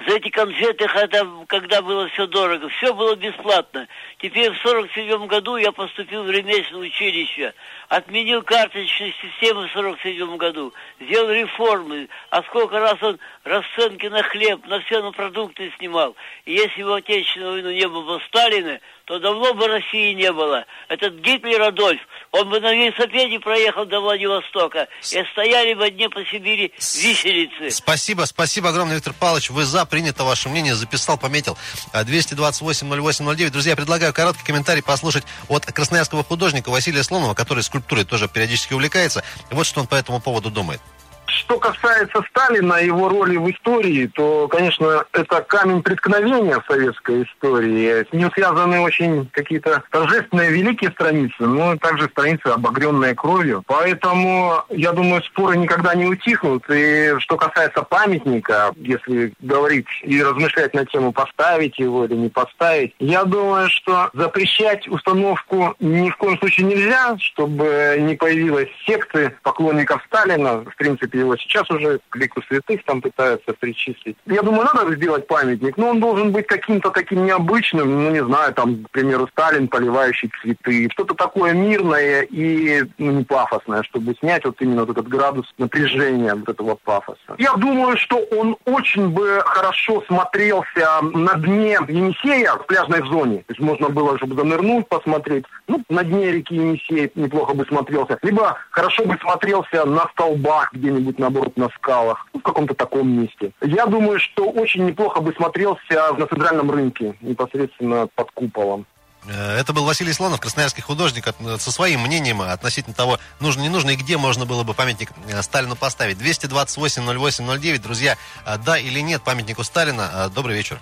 за 0.07 0.17
эти 0.17 0.29
конфеты, 0.29 0.87
когда, 0.87 1.27
когда 1.47 1.83
было 1.83 2.09
все 2.09 2.27
дорого. 2.27 2.69
Все 2.69 2.95
было 2.95 3.17
бесплатно. 3.17 3.89
Теперь 4.19 4.51
в 4.53 4.59
47 4.59 5.27
году 5.27 5.57
я 5.57 5.73
поступил 5.73 6.25
в 6.25 6.31
ремесленное 6.31 6.89
училище. 6.89 7.55
Отменил 7.89 8.43
карточную 8.43 9.13
систему 9.21 9.67
в 9.67 9.73
47 9.73 10.37
году. 10.37 10.73
Сделал 11.01 11.31
реформы. 11.31 12.09
А 12.31 12.43
сколько 12.45 12.79
раз 12.79 13.03
он 13.03 13.19
расценки 13.49 14.07
на 14.07 14.23
хлеб, 14.23 14.67
на 14.67 14.81
все 14.81 15.03
на 15.03 15.13
продукты 15.13 15.73
снимал. 15.79 16.15
И 16.45 16.53
если 16.53 16.83
бы 16.83 16.91
в 16.91 16.95
Отечественную 16.95 17.53
войну 17.53 17.71
не 17.71 17.89
было 17.89 18.03
бы 18.03 18.23
Сталина, 18.29 18.79
то 19.07 19.19
давно 19.19 19.55
бы 19.55 19.67
России 19.67 20.13
не 20.13 20.31
было. 20.33 20.67
Этот 20.89 21.15
Гитлер 21.21 21.63
Адольф, 21.63 22.01
он 22.31 22.51
бы 22.51 22.61
на 22.61 22.75
велосипеде 22.75 23.41
проехал 23.41 23.87
до 23.87 24.01
Владивостока. 24.01 24.87
И 25.01 25.25
стояли 25.33 25.73
бы 25.75 25.87
одни 25.87 26.09
по 26.09 26.23
Сибири 26.27 26.73
виселицы. 26.77 27.71
Спасибо, 27.71 28.23
спасибо 28.27 28.69
огромное, 28.69 28.97
Виктор 28.97 29.15
Павлович. 29.15 29.49
Вы 29.51 29.65
за, 29.65 29.87
принято 29.87 30.25
ваше 30.25 30.51
мнение, 30.51 30.75
записал, 30.75 31.17
пометил. 31.17 31.57
А, 31.93 32.05
228-08-09. 32.05 33.51
Друзья, 33.51 33.71
я 33.71 33.77
предлагаю 33.77 34.13
короткий 34.13 34.45
комментарий 34.45 34.83
послушать 34.83 35.25
от 35.49 35.65
красноярского 35.65 36.23
художника 36.23 36.69
Василия 36.69 37.03
Слонова, 37.03 37.33
который 37.33 37.63
скульптурой 37.63 38.05
тоже 38.05 38.29
периодически 38.29 38.75
увлекается. 38.75 39.25
Вот 39.51 39.67
что 39.67 39.81
он 39.81 39.87
по 39.87 39.95
этому 39.95 40.21
поводу 40.21 40.51
думает. 40.51 40.81
Что 41.29 41.59
касается 41.59 42.23
Сталина 42.31 42.75
и 42.75 42.87
его 42.87 43.09
роли 43.09 43.37
в 43.37 43.51
истории, 43.51 44.07
то, 44.07 44.49
конечно, 44.49 45.05
это 45.13 45.43
камень 45.43 45.83
преткновения 45.83 46.63
советской 46.67 47.25
истории. 47.25 48.07
С 48.09 48.13
ним 48.13 48.31
связаны 48.33 48.81
очень 48.81 49.29
какие-то 49.33 49.83
торжественные 49.91 50.51
великие 50.51 50.91
страницы, 50.91 51.35
но 51.41 51.77
также 51.77 52.09
страницы, 52.09 52.47
обогренные 52.47 53.15
кровью. 53.15 53.63
Поэтому, 53.67 54.65
я 54.71 54.93
думаю, 54.93 55.23
споры 55.23 55.59
никогда 55.59 55.95
не 55.95 56.07
утихнут. 56.07 56.65
И 56.71 57.15
что 57.19 57.37
касается 57.37 57.83
памятника, 57.83 58.73
если 58.77 59.35
говорить 59.41 59.87
и 60.03 60.23
размышлять 60.23 60.73
на 60.73 60.87
тему 60.87 61.13
поставить 61.13 61.79
его 61.79 62.07
или 62.07 62.15
не 62.15 62.31
поставить, 62.31 62.95
я 62.99 63.25
думаю, 63.25 63.69
что 63.69 64.11
запрещать 64.15 64.89
установку 64.89 65.75
ни 65.79 66.09
в 66.09 66.17
коем 66.17 66.39
случае 66.39 66.67
нельзя, 66.67 67.19
чтобы 67.19 67.97
не 68.01 68.17
появилась 68.17 68.69
секты 68.87 69.37
поклонников 69.43 70.03
Сталина. 70.07 70.65
В 70.65 70.77
принципе, 70.77 71.18
его 71.21 71.37
сейчас 71.37 71.71
уже 71.71 72.01
к 72.09 72.17
лику 72.17 72.43
святых 72.43 72.85
там 72.85 73.01
пытаются 73.01 73.53
причислить. 73.53 74.17
Я 74.27 74.43
думаю, 74.43 74.69
надо 74.73 74.95
сделать 74.95 75.27
памятник, 75.27 75.77
но 75.77 75.91
он 75.91 76.01
должен 76.01 76.33
быть 76.33 76.47
каким-то 76.47 76.91
таким 76.91 77.25
необычным, 77.25 78.05
ну, 78.05 78.11
не 78.11 78.25
знаю, 78.25 78.55
там, 78.55 78.85
к 78.85 78.91
примеру, 78.91 79.29
Сталин, 79.33 79.69
поливающий 79.69 80.31
цветы. 80.43 80.89
Что-то 80.93 81.15
такое 81.15 81.53
мирное 81.53 82.23
и 82.23 82.85
ну, 82.99 83.13
не 83.13 83.25
пафосное, 83.25 83.83
чтобы 83.83 84.15
снять 84.21 84.45
вот 84.45 84.57
именно 84.61 84.85
вот 84.85 84.91
этот 84.91 85.09
градус 85.09 85.47
напряжения 85.59 86.35
вот 86.35 86.49
этого 86.49 86.77
пафоса. 86.77 87.19
Я 87.39 87.55
думаю, 87.55 87.97
что 87.97 88.19
он 88.33 88.57
очень 88.65 89.09
бы 89.09 89.43
хорошо 89.45 90.03
смотрелся 90.07 91.01
на 91.03 91.35
дне 91.35 91.79
Енисея 91.89 92.55
в 92.55 92.67
пляжной 92.67 93.01
зоне. 93.09 93.39
То 93.39 93.53
есть 93.53 93.61
можно 93.61 93.89
было, 93.89 94.17
чтобы 94.19 94.37
занырнуть, 94.37 94.89
посмотреть. 94.89 95.45
Ну, 95.67 95.83
на 95.89 96.05
дне 96.05 96.33
реки 96.33 96.55
Енисей 96.55 97.11
неплохо 97.15 97.55
бы 97.55 97.65
смотрелся. 97.67 98.19
Либо 98.23 98.57
хорошо 98.71 99.05
бы 99.05 99.17
смотрелся 99.21 99.85
на 99.85 100.09
столбах 100.13 100.73
где-нибудь, 100.73 101.08
наоборот, 101.19 101.57
на 101.57 101.69
скалах. 101.77 102.27
В 102.35 102.41
каком-то 102.41 102.75
таком 102.75 103.09
месте. 103.09 103.53
Я 103.63 103.87
думаю, 103.87 104.19
что 104.21 104.51
очень 104.51 104.85
неплохо 104.87 105.21
бы 105.21 105.33
смотрелся 105.35 106.13
на 106.19 106.27
центральном 106.27 106.71
рынке, 106.71 107.15
непосредственно 107.21 108.07
под 108.15 108.31
куполом. 108.33 108.87
Э, 109.27 109.57
Это 109.59 109.73
был 109.73 109.85
Василий 109.85 110.13
Слонов, 110.13 110.41
красноярский 110.41 110.83
художник, 110.83 111.27
от- 111.27 111.61
со 111.61 111.73
своим 111.73 112.01
мнением 112.03 112.41
относительно 112.41 112.95
того, 112.95 113.19
нужно, 113.41 113.63
не 113.63 113.69
нужно 113.69 113.91
и 113.91 113.97
где 113.97 114.17
можно 114.17 114.47
было 114.47 114.63
бы 114.65 114.75
памятник 114.75 115.11
э, 115.29 115.43
Сталину 115.43 115.77
поставить. 115.77 116.19
228-08-09. 116.19 117.79
Друзья, 117.79 118.17
э, 118.47 118.57
да 118.59 118.79
или 118.79 119.01
нет 119.01 119.23
памятнику 119.23 119.65
Сталина? 119.65 120.11
Э, 120.13 120.29
Добрый 120.35 120.57
вечер. 120.57 120.79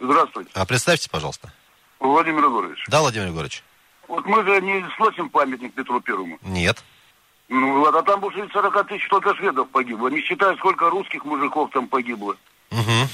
Здравствуйте. 0.00 0.50
А 0.54 0.64
Представьте, 0.66 1.08
пожалуйста. 1.10 1.52
Владимир 2.00 2.44
Егорович. 2.44 2.84
Да, 2.88 3.00
Владимир 3.00 3.28
Егорович? 3.28 3.62
Вот 4.08 4.24
мы 4.26 4.44
же 4.44 4.60
не 4.60 4.84
сносим 4.96 5.30
памятник 5.30 5.72
Петру 5.74 6.00
Первому. 6.00 6.38
Нет. 6.42 6.82
Ну 7.48 7.82
ладно, 7.82 8.02
там 8.02 8.20
больше 8.20 8.48
40 8.52 8.88
тысяч 8.88 9.08
только 9.08 9.34
шведов 9.36 9.68
погибло. 9.70 10.08
Не 10.08 10.20
считая, 10.20 10.56
сколько 10.56 10.90
русских 10.90 11.24
мужиков 11.24 11.70
там 11.70 11.86
погибло. 11.86 12.36
Мгм. 12.70 13.08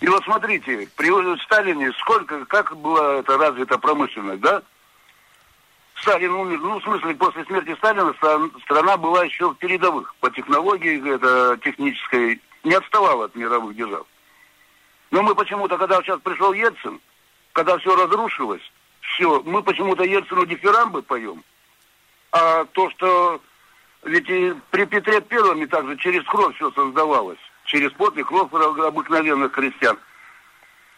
И 0.00 0.08
вот 0.08 0.22
смотрите, 0.24 0.88
при 0.96 1.38
Сталине 1.44 1.92
сколько, 2.00 2.44
как 2.44 2.76
была 2.76 3.14
это 3.16 3.38
развита 3.38 3.78
промышленность, 3.78 4.40
да? 4.40 4.62
Сталин 6.02 6.32
умер, 6.32 6.58
ну, 6.60 6.78
в 6.78 6.82
смысле, 6.82 7.14
после 7.14 7.44
смерти 7.46 7.74
Сталина 7.76 8.14
страна 8.64 8.96
была 8.98 9.24
еще 9.24 9.50
в 9.50 9.54
передовых 9.54 10.14
по 10.16 10.30
технологии 10.30 11.14
это, 11.14 11.58
технической, 11.64 12.40
не 12.64 12.74
отставала 12.74 13.24
от 13.24 13.34
мировых 13.34 13.74
держав. 13.74 14.06
Но 15.10 15.22
мы 15.22 15.34
почему-то, 15.34 15.78
когда 15.78 16.02
сейчас 16.02 16.20
пришел 16.20 16.52
Ельцин, 16.52 17.00
когда 17.52 17.78
все 17.78 17.96
разрушилось, 17.96 18.60
все, 19.00 19.40
мы 19.46 19.62
почему-то 19.62 20.04
Ельцину 20.04 20.44
дифирамбы 20.44 21.00
поем, 21.00 21.42
а 22.32 22.64
то, 22.64 22.90
что 22.90 23.40
ведь 24.04 24.28
и 24.28 24.54
при 24.70 24.84
Петре 24.84 25.20
Первом 25.20 25.62
и 25.62 25.66
также 25.66 25.96
через 25.96 26.24
кровь 26.24 26.54
все 26.56 26.70
создавалось, 26.72 27.38
через 27.64 27.90
пот 27.92 28.16
и 28.16 28.22
кровь 28.22 28.52
обыкновенных 28.52 29.52
христиан. 29.52 29.98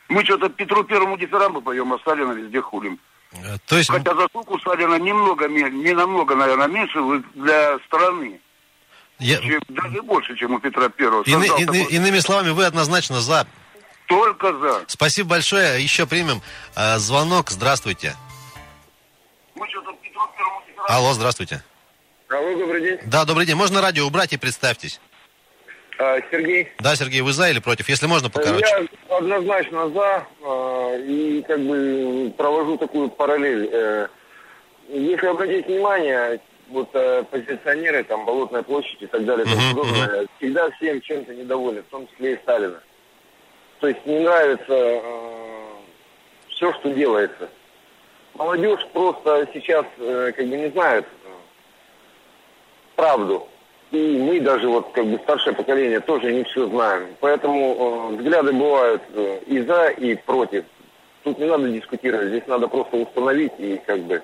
Мы 0.09 0.25
что-то 0.25 0.49
Петру 0.49 0.85
Первому 0.85 1.17
дифирамбы 1.19 1.61
поем, 1.61 1.93
а 1.93 1.99
Сталина 1.99 2.33
везде 2.33 2.61
хулим. 2.61 2.99
Э, 3.33 3.59
то 3.67 3.77
есть... 3.77 3.91
Хотя 3.91 4.15
заслуг 4.15 4.51
у 4.51 4.59
Сталина 4.59 4.99
немного, 4.99 5.49
не 5.49 5.93
намного, 5.93 6.35
наверное, 6.35 6.69
меньше 6.69 6.99
для 7.35 7.79
страны. 7.87 8.41
Я... 9.19 9.39
Чем, 9.39 9.61
даже 9.69 10.03
больше, 10.03 10.37
чем 10.37 10.55
у 10.55 10.61
Петра 10.61 10.89
Первого. 10.89 11.23
Ины, 11.25 11.45
ины, 11.45 11.67
такой... 11.67 11.83
Иными 11.85 12.19
словами, 12.21 12.51
вы 12.51 12.65
однозначно 12.65 13.21
за. 13.21 13.47
Только 14.07 14.57
за. 14.57 14.85
Спасибо 14.87 15.31
большое. 15.31 15.83
Еще 15.83 16.07
примем 16.07 16.41
э, 16.77 16.99
звонок. 16.99 17.51
Здравствуйте. 17.51 18.15
Алло, 20.89 21.13
здравствуйте. 21.13 21.63
Алло, 22.31 22.57
добрый 22.57 22.81
день. 22.81 22.99
Да, 23.05 23.27
добрый 23.27 23.45
день. 23.45 23.57
Можно 23.57 23.83
радио 23.83 24.07
убрать 24.07 24.33
и 24.33 24.39
представьтесь? 24.39 25.03
А, 25.99 26.17
Сергей. 26.31 26.73
Да, 26.79 26.97
Сергей, 26.97 27.21
вы 27.21 27.35
за 27.35 27.51
или 27.51 27.59
против? 27.59 27.91
Если 27.91 28.07
можно, 28.07 28.31
покороче. 28.31 28.65
Я 28.67 29.15
однозначно 29.19 29.91
за. 29.91 30.27
А, 30.43 30.97
и 30.97 31.43
как 31.43 31.61
бы 31.61 32.33
провожу 32.39 32.79
такую 32.79 33.11
параллель. 33.11 33.69
Э, 33.71 34.09
если 34.89 35.27
обратить 35.27 35.67
внимание, 35.67 36.41
вот 36.71 36.89
э, 36.95 37.23
позиционеры, 37.31 38.03
там, 38.05 38.25
Болотная 38.25 38.63
площадь 38.63 39.03
и 39.03 39.07
так 39.07 39.27
далее, 39.27 39.45
подобное, 39.45 40.27
всегда 40.39 40.71
всем 40.71 41.03
чем-то 41.03 41.35
недовольны, 41.35 41.83
в 41.83 41.91
том 41.91 42.09
числе 42.09 42.33
и 42.33 42.39
Сталина. 42.39 42.81
То 43.81 43.89
есть 43.89 44.07
не 44.07 44.21
нравится 44.21 44.65
э, 44.73 45.01
все, 46.49 46.73
что 46.73 46.89
делается. 46.95 47.51
Молодежь 48.35 48.87
просто 48.93 49.49
сейчас 49.53 49.85
э, 49.99 50.33
как 50.37 50.47
бы 50.47 50.57
не 50.57 50.71
знает 50.71 51.05
э, 51.05 51.29
правду. 52.97 53.49
И 53.91 54.19
мы 54.19 54.41
даже 54.41 54.69
вот 54.69 54.91
как 54.93 55.07
бы 55.07 55.19
старшее 55.19 55.55
поколение 55.55 56.01
тоже 56.01 56.33
не 56.33 56.45
все 56.45 56.69
знаем. 56.69 57.09
Поэтому 57.21 58.11
э, 58.13 58.17
взгляды 58.17 58.53
бывают 58.53 59.03
э, 59.15 59.41
и 59.47 59.61
за, 59.63 59.87
и 59.89 60.15
против. 60.15 60.65
Тут 61.25 61.39
не 61.39 61.47
надо 61.47 61.69
дискутировать, 61.69 62.29
здесь 62.29 62.47
надо 62.47 62.69
просто 62.69 62.97
установить 62.97 63.53
и 63.59 63.81
как 63.87 64.01
бы 64.01 64.23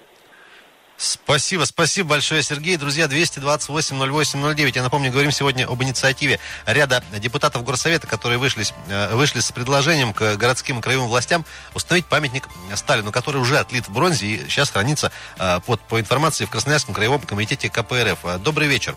Спасибо, 0.96 1.64
спасибо 1.64 2.10
большое, 2.10 2.42
Сергей. 2.42 2.76
Друзья, 2.76 3.06
228-08-09. 3.06 4.72
Я 4.74 4.82
напомню, 4.82 5.10
говорим 5.10 5.32
сегодня 5.32 5.66
об 5.66 5.82
инициативе 5.82 6.38
ряда 6.66 7.02
депутатов 7.18 7.64
Горсовета, 7.64 8.06
которые 8.06 8.38
вышли, 8.38 8.64
э, 8.88 9.14
вышли 9.14 9.40
с 9.40 9.50
предложением 9.50 10.12
к 10.12 10.36
городским 10.36 10.78
и 10.78 10.82
краевым 10.82 11.08
властям 11.08 11.44
установить 11.74 12.06
памятник 12.06 12.48
Сталину, 12.74 13.10
который 13.10 13.40
уже 13.40 13.58
отлит 13.58 13.88
в 13.88 13.92
бронзе 13.92 14.26
и 14.26 14.48
сейчас 14.48 14.70
хранится 14.70 15.10
э, 15.38 15.60
под, 15.66 15.80
по 15.80 16.00
информации 16.00 16.44
в 16.44 16.50
Красноярском 16.50 16.94
краевом 16.94 17.20
комитете 17.20 17.68
КПРФ. 17.68 18.24
Э, 18.24 18.38
добрый 18.38 18.68
вечер. 18.68 18.94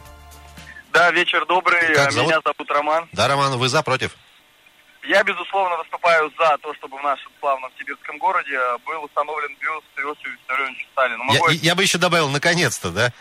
Да, 0.93 1.12
вечер 1.12 1.45
добрый. 1.47 1.95
Как 1.95 2.12
зовут? 2.12 2.29
Меня 2.29 2.41
зовут 2.43 2.71
Роман. 2.71 3.07
Да, 3.12 3.27
Роман, 3.27 3.57
вы 3.57 3.69
за, 3.69 3.81
против? 3.81 4.15
Я, 5.07 5.23
безусловно, 5.23 5.77
выступаю 5.77 6.29
за 6.37 6.57
то, 6.57 6.73
чтобы 6.73 6.97
в 6.97 7.03
нашем 7.03 7.31
славном 7.39 7.71
сибирском 7.79 8.17
городе 8.17 8.59
был 8.85 9.05
установлен 9.05 9.55
бюст 9.55 9.87
Иосифу 9.95 10.29
Виссарионовичу 10.29 10.85
Сталину. 10.91 11.23
Могу... 11.23 11.49
Я, 11.49 11.59
я 11.61 11.75
бы 11.75 11.83
еще 11.83 11.97
добавил, 11.97 12.27
наконец-то, 12.29 12.91
да? 12.91 13.13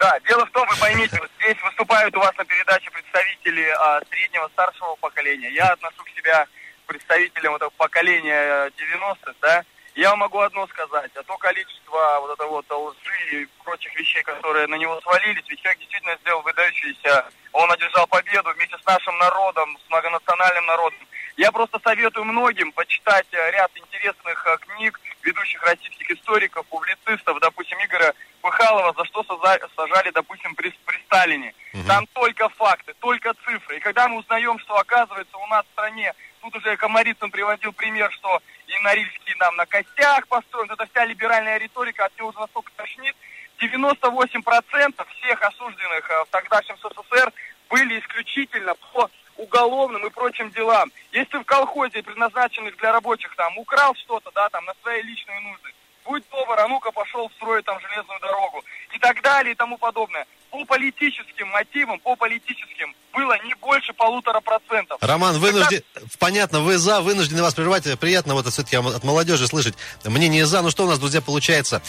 Да, 0.00 0.18
дело 0.26 0.44
в 0.44 0.50
том, 0.50 0.66
вы 0.68 0.76
поймите, 0.76 1.16
вот 1.20 1.30
здесь 1.38 1.56
выступают 1.62 2.16
у 2.16 2.18
вас 2.18 2.36
на 2.36 2.44
передаче 2.44 2.90
представители 2.90 3.64
а, 3.78 4.00
среднего, 4.10 4.48
старшего 4.54 4.96
поколения. 4.96 5.50
Я 5.52 5.68
отношу 5.68 6.02
к 6.02 6.08
себя 6.16 6.46
представителям 6.86 7.54
этого 7.54 7.70
поколения 7.70 8.70
90-х, 8.70 9.34
да, 9.40 9.62
я 9.94 10.16
могу 10.16 10.40
одно 10.40 10.66
сказать, 10.66 11.10
а 11.14 11.22
то 11.22 11.36
количество 11.38 12.18
вот 12.20 12.32
этого 12.34 12.48
вот 12.50 12.70
лжи 12.70 13.42
и 13.42 13.46
прочих 13.62 13.94
вещей, 13.98 14.22
которые 14.22 14.66
на 14.66 14.74
него 14.74 15.00
свалились, 15.00 15.44
ведь 15.48 15.60
человек 15.60 15.78
действительно 15.78 16.16
сделал 16.20 16.42
выдающийся, 16.42 17.26
он 17.52 17.70
одержал 17.70 18.06
победу 18.08 18.50
вместе 18.54 18.76
с 18.76 18.84
нашим 18.84 19.16
народом, 19.18 19.78
с 19.86 19.90
многонациональным 19.90 20.66
народом. 20.66 20.98
Я 21.36 21.50
просто 21.52 21.80
советую 21.82 22.24
многим 22.24 22.72
почитать 22.72 23.26
э, 23.32 23.50
ряд 23.50 23.70
интересных 23.76 24.46
э, 24.46 24.56
книг 24.58 25.00
ведущих 25.22 25.62
российских 25.62 26.10
историков, 26.10 26.66
публицистов, 26.66 27.40
допустим, 27.40 27.78
Игоря 27.84 28.14
Пыхалова, 28.40 28.92
за 28.96 29.04
что 29.06 29.24
сажали, 29.24 30.10
допустим, 30.10 30.54
при, 30.54 30.70
при 30.84 30.98
Сталине. 31.06 31.54
Угу. 31.72 31.84
Там 31.88 32.06
только 32.12 32.48
факты, 32.50 32.94
только 33.00 33.34
цифры. 33.44 33.76
И 33.76 33.80
когда 33.80 34.06
мы 34.08 34.18
узнаем, 34.18 34.58
что 34.60 34.76
оказывается 34.76 35.36
у 35.38 35.46
нас 35.46 35.64
в 35.66 35.72
стране 35.72 36.14
Тут 36.44 36.56
уже 36.56 36.76
Комарицын 36.76 37.30
приводил 37.30 37.72
пример, 37.72 38.12
что 38.12 38.42
и 38.66 38.78
Норильский 38.82 39.34
нам 39.40 39.56
на 39.56 39.64
костях 39.64 40.28
построен. 40.28 40.70
Это 40.70 40.86
вся 40.86 41.06
либеральная 41.06 41.56
риторика, 41.56 42.04
от 42.04 42.18
него 42.18 42.28
уже 42.28 42.38
настолько 42.38 42.70
тошнит. 42.76 43.16
98% 43.58 45.06
всех 45.08 45.42
осужденных 45.42 46.10
э, 46.10 46.24
в 46.24 46.28
тогдашнем 46.28 46.76
СССР 46.76 47.32
были 47.70 47.98
исключительно 47.98 48.74
по 48.74 49.10
уголовным 49.38 50.06
и 50.06 50.10
прочим 50.10 50.50
делам. 50.50 50.92
Если 51.12 51.30
ты 51.30 51.38
в 51.38 51.44
колхозе, 51.44 52.02
предназначенных 52.02 52.76
для 52.76 52.92
рабочих, 52.92 53.34
там, 53.36 53.56
украл 53.56 53.94
что-то, 53.94 54.30
да, 54.34 54.50
там, 54.50 54.66
на 54.66 54.74
свои 54.82 55.00
личные 55.00 55.40
нужды, 55.40 55.70
будь 56.04 56.24
добр, 56.30 56.60
а 56.60 56.68
ну-ка 56.68 56.92
пошел 56.92 57.30
строить 57.30 57.64
там 57.64 57.80
железную 57.80 58.20
дорогу 58.20 58.62
и 58.92 58.98
так 58.98 59.22
далее 59.22 59.52
и 59.52 59.56
тому 59.56 59.78
подобное. 59.78 60.26
По 60.50 60.64
политическим 60.66 61.48
мотивам, 61.48 61.98
по 62.00 62.14
политическим 62.14 62.94
было 63.12 63.36
не 63.44 63.54
больше 63.54 63.92
полутора 63.92 64.40
процентов. 64.40 64.98
Роман, 65.00 65.38
вынужден... 65.38 65.82
Понятно, 66.18 66.60
вы 66.60 66.78
за, 66.78 67.00
вынуждены 67.00 67.42
вас 67.42 67.54
прерывать. 67.54 67.84
Приятно 67.98 68.34
вот 68.34 68.50
все-таки 68.52 68.76
от 68.76 69.04
молодежи 69.04 69.46
слышать 69.46 69.74
мнение 70.04 70.46
за. 70.46 70.62
Ну 70.62 70.70
что 70.70 70.84
у 70.84 70.88
нас, 70.88 70.98
друзья, 70.98 71.20
получается? 71.20 71.82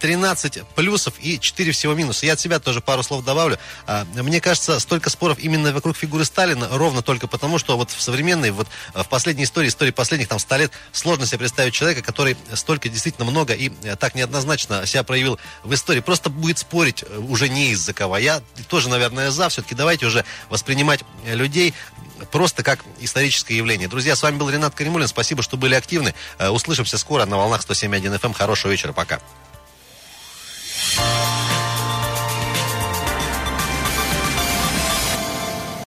13 0.00 0.58
а, 0.58 0.64
плюсов 0.74 1.14
и 1.20 1.38
4 1.38 1.72
всего 1.72 1.94
минуса. 1.94 2.26
Я 2.26 2.34
от 2.34 2.40
себя 2.40 2.58
тоже 2.58 2.80
пару 2.80 3.02
слов 3.02 3.24
добавлю. 3.24 3.58
А, 3.86 4.04
мне 4.14 4.40
кажется, 4.40 4.78
столько 4.80 5.10
споров 5.10 5.38
именно 5.38 5.72
вокруг 5.72 5.96
фигуры 5.96 6.24
Сталина 6.24 6.68
ровно 6.70 7.02
только 7.02 7.26
потому, 7.26 7.58
что 7.58 7.76
вот 7.76 7.90
в 7.90 8.00
современной, 8.00 8.50
вот 8.50 8.66
в 8.94 9.04
последней 9.04 9.44
истории, 9.44 9.68
истории 9.68 9.90
последних 9.90 10.28
там 10.28 10.38
100 10.38 10.56
лет, 10.56 10.72
сложно 10.92 11.26
себе 11.26 11.38
представить 11.38 11.74
человека, 11.74 12.02
который 12.02 12.36
столько 12.54 12.88
действительно 12.88 13.30
много 13.30 13.54
и 13.54 13.70
э, 13.84 13.96
так 13.96 14.14
неоднозначно 14.14 14.86
себя 14.86 15.02
проявил 15.02 15.38
в 15.62 15.72
истории. 15.74 16.00
Просто 16.00 16.30
будет 16.30 16.58
спорить 16.58 17.04
э, 17.06 17.18
уже 17.18 17.48
не 17.48 17.70
из-за 17.70 17.92
кого. 17.92 18.18
Я 18.18 18.42
тоже, 18.68 18.88
наверное, 18.88 19.30
за. 19.30 19.48
Все-таки 19.48 19.74
давайте 19.74 20.06
уже 20.06 20.24
воспринимать 20.48 21.00
людей 21.26 21.74
просто 22.30 22.62
как 22.62 22.80
историческое 23.00 23.59
явление. 23.60 23.88
Друзья, 23.88 24.16
с 24.16 24.22
вами 24.22 24.36
был 24.36 24.50
Ренат 24.50 24.74
Каримулин. 24.74 25.08
Спасибо, 25.08 25.42
что 25.42 25.56
были 25.56 25.74
активны. 25.74 26.14
Э, 26.38 26.48
услышимся 26.48 26.98
скоро 26.98 27.24
на 27.26 27.36
волнах 27.36 27.62
107.1 27.62 28.18
FM. 28.18 28.26
Эм. 28.26 28.32
Хорошего 28.32 28.72
вечера. 28.72 28.92
Пока. 28.92 29.20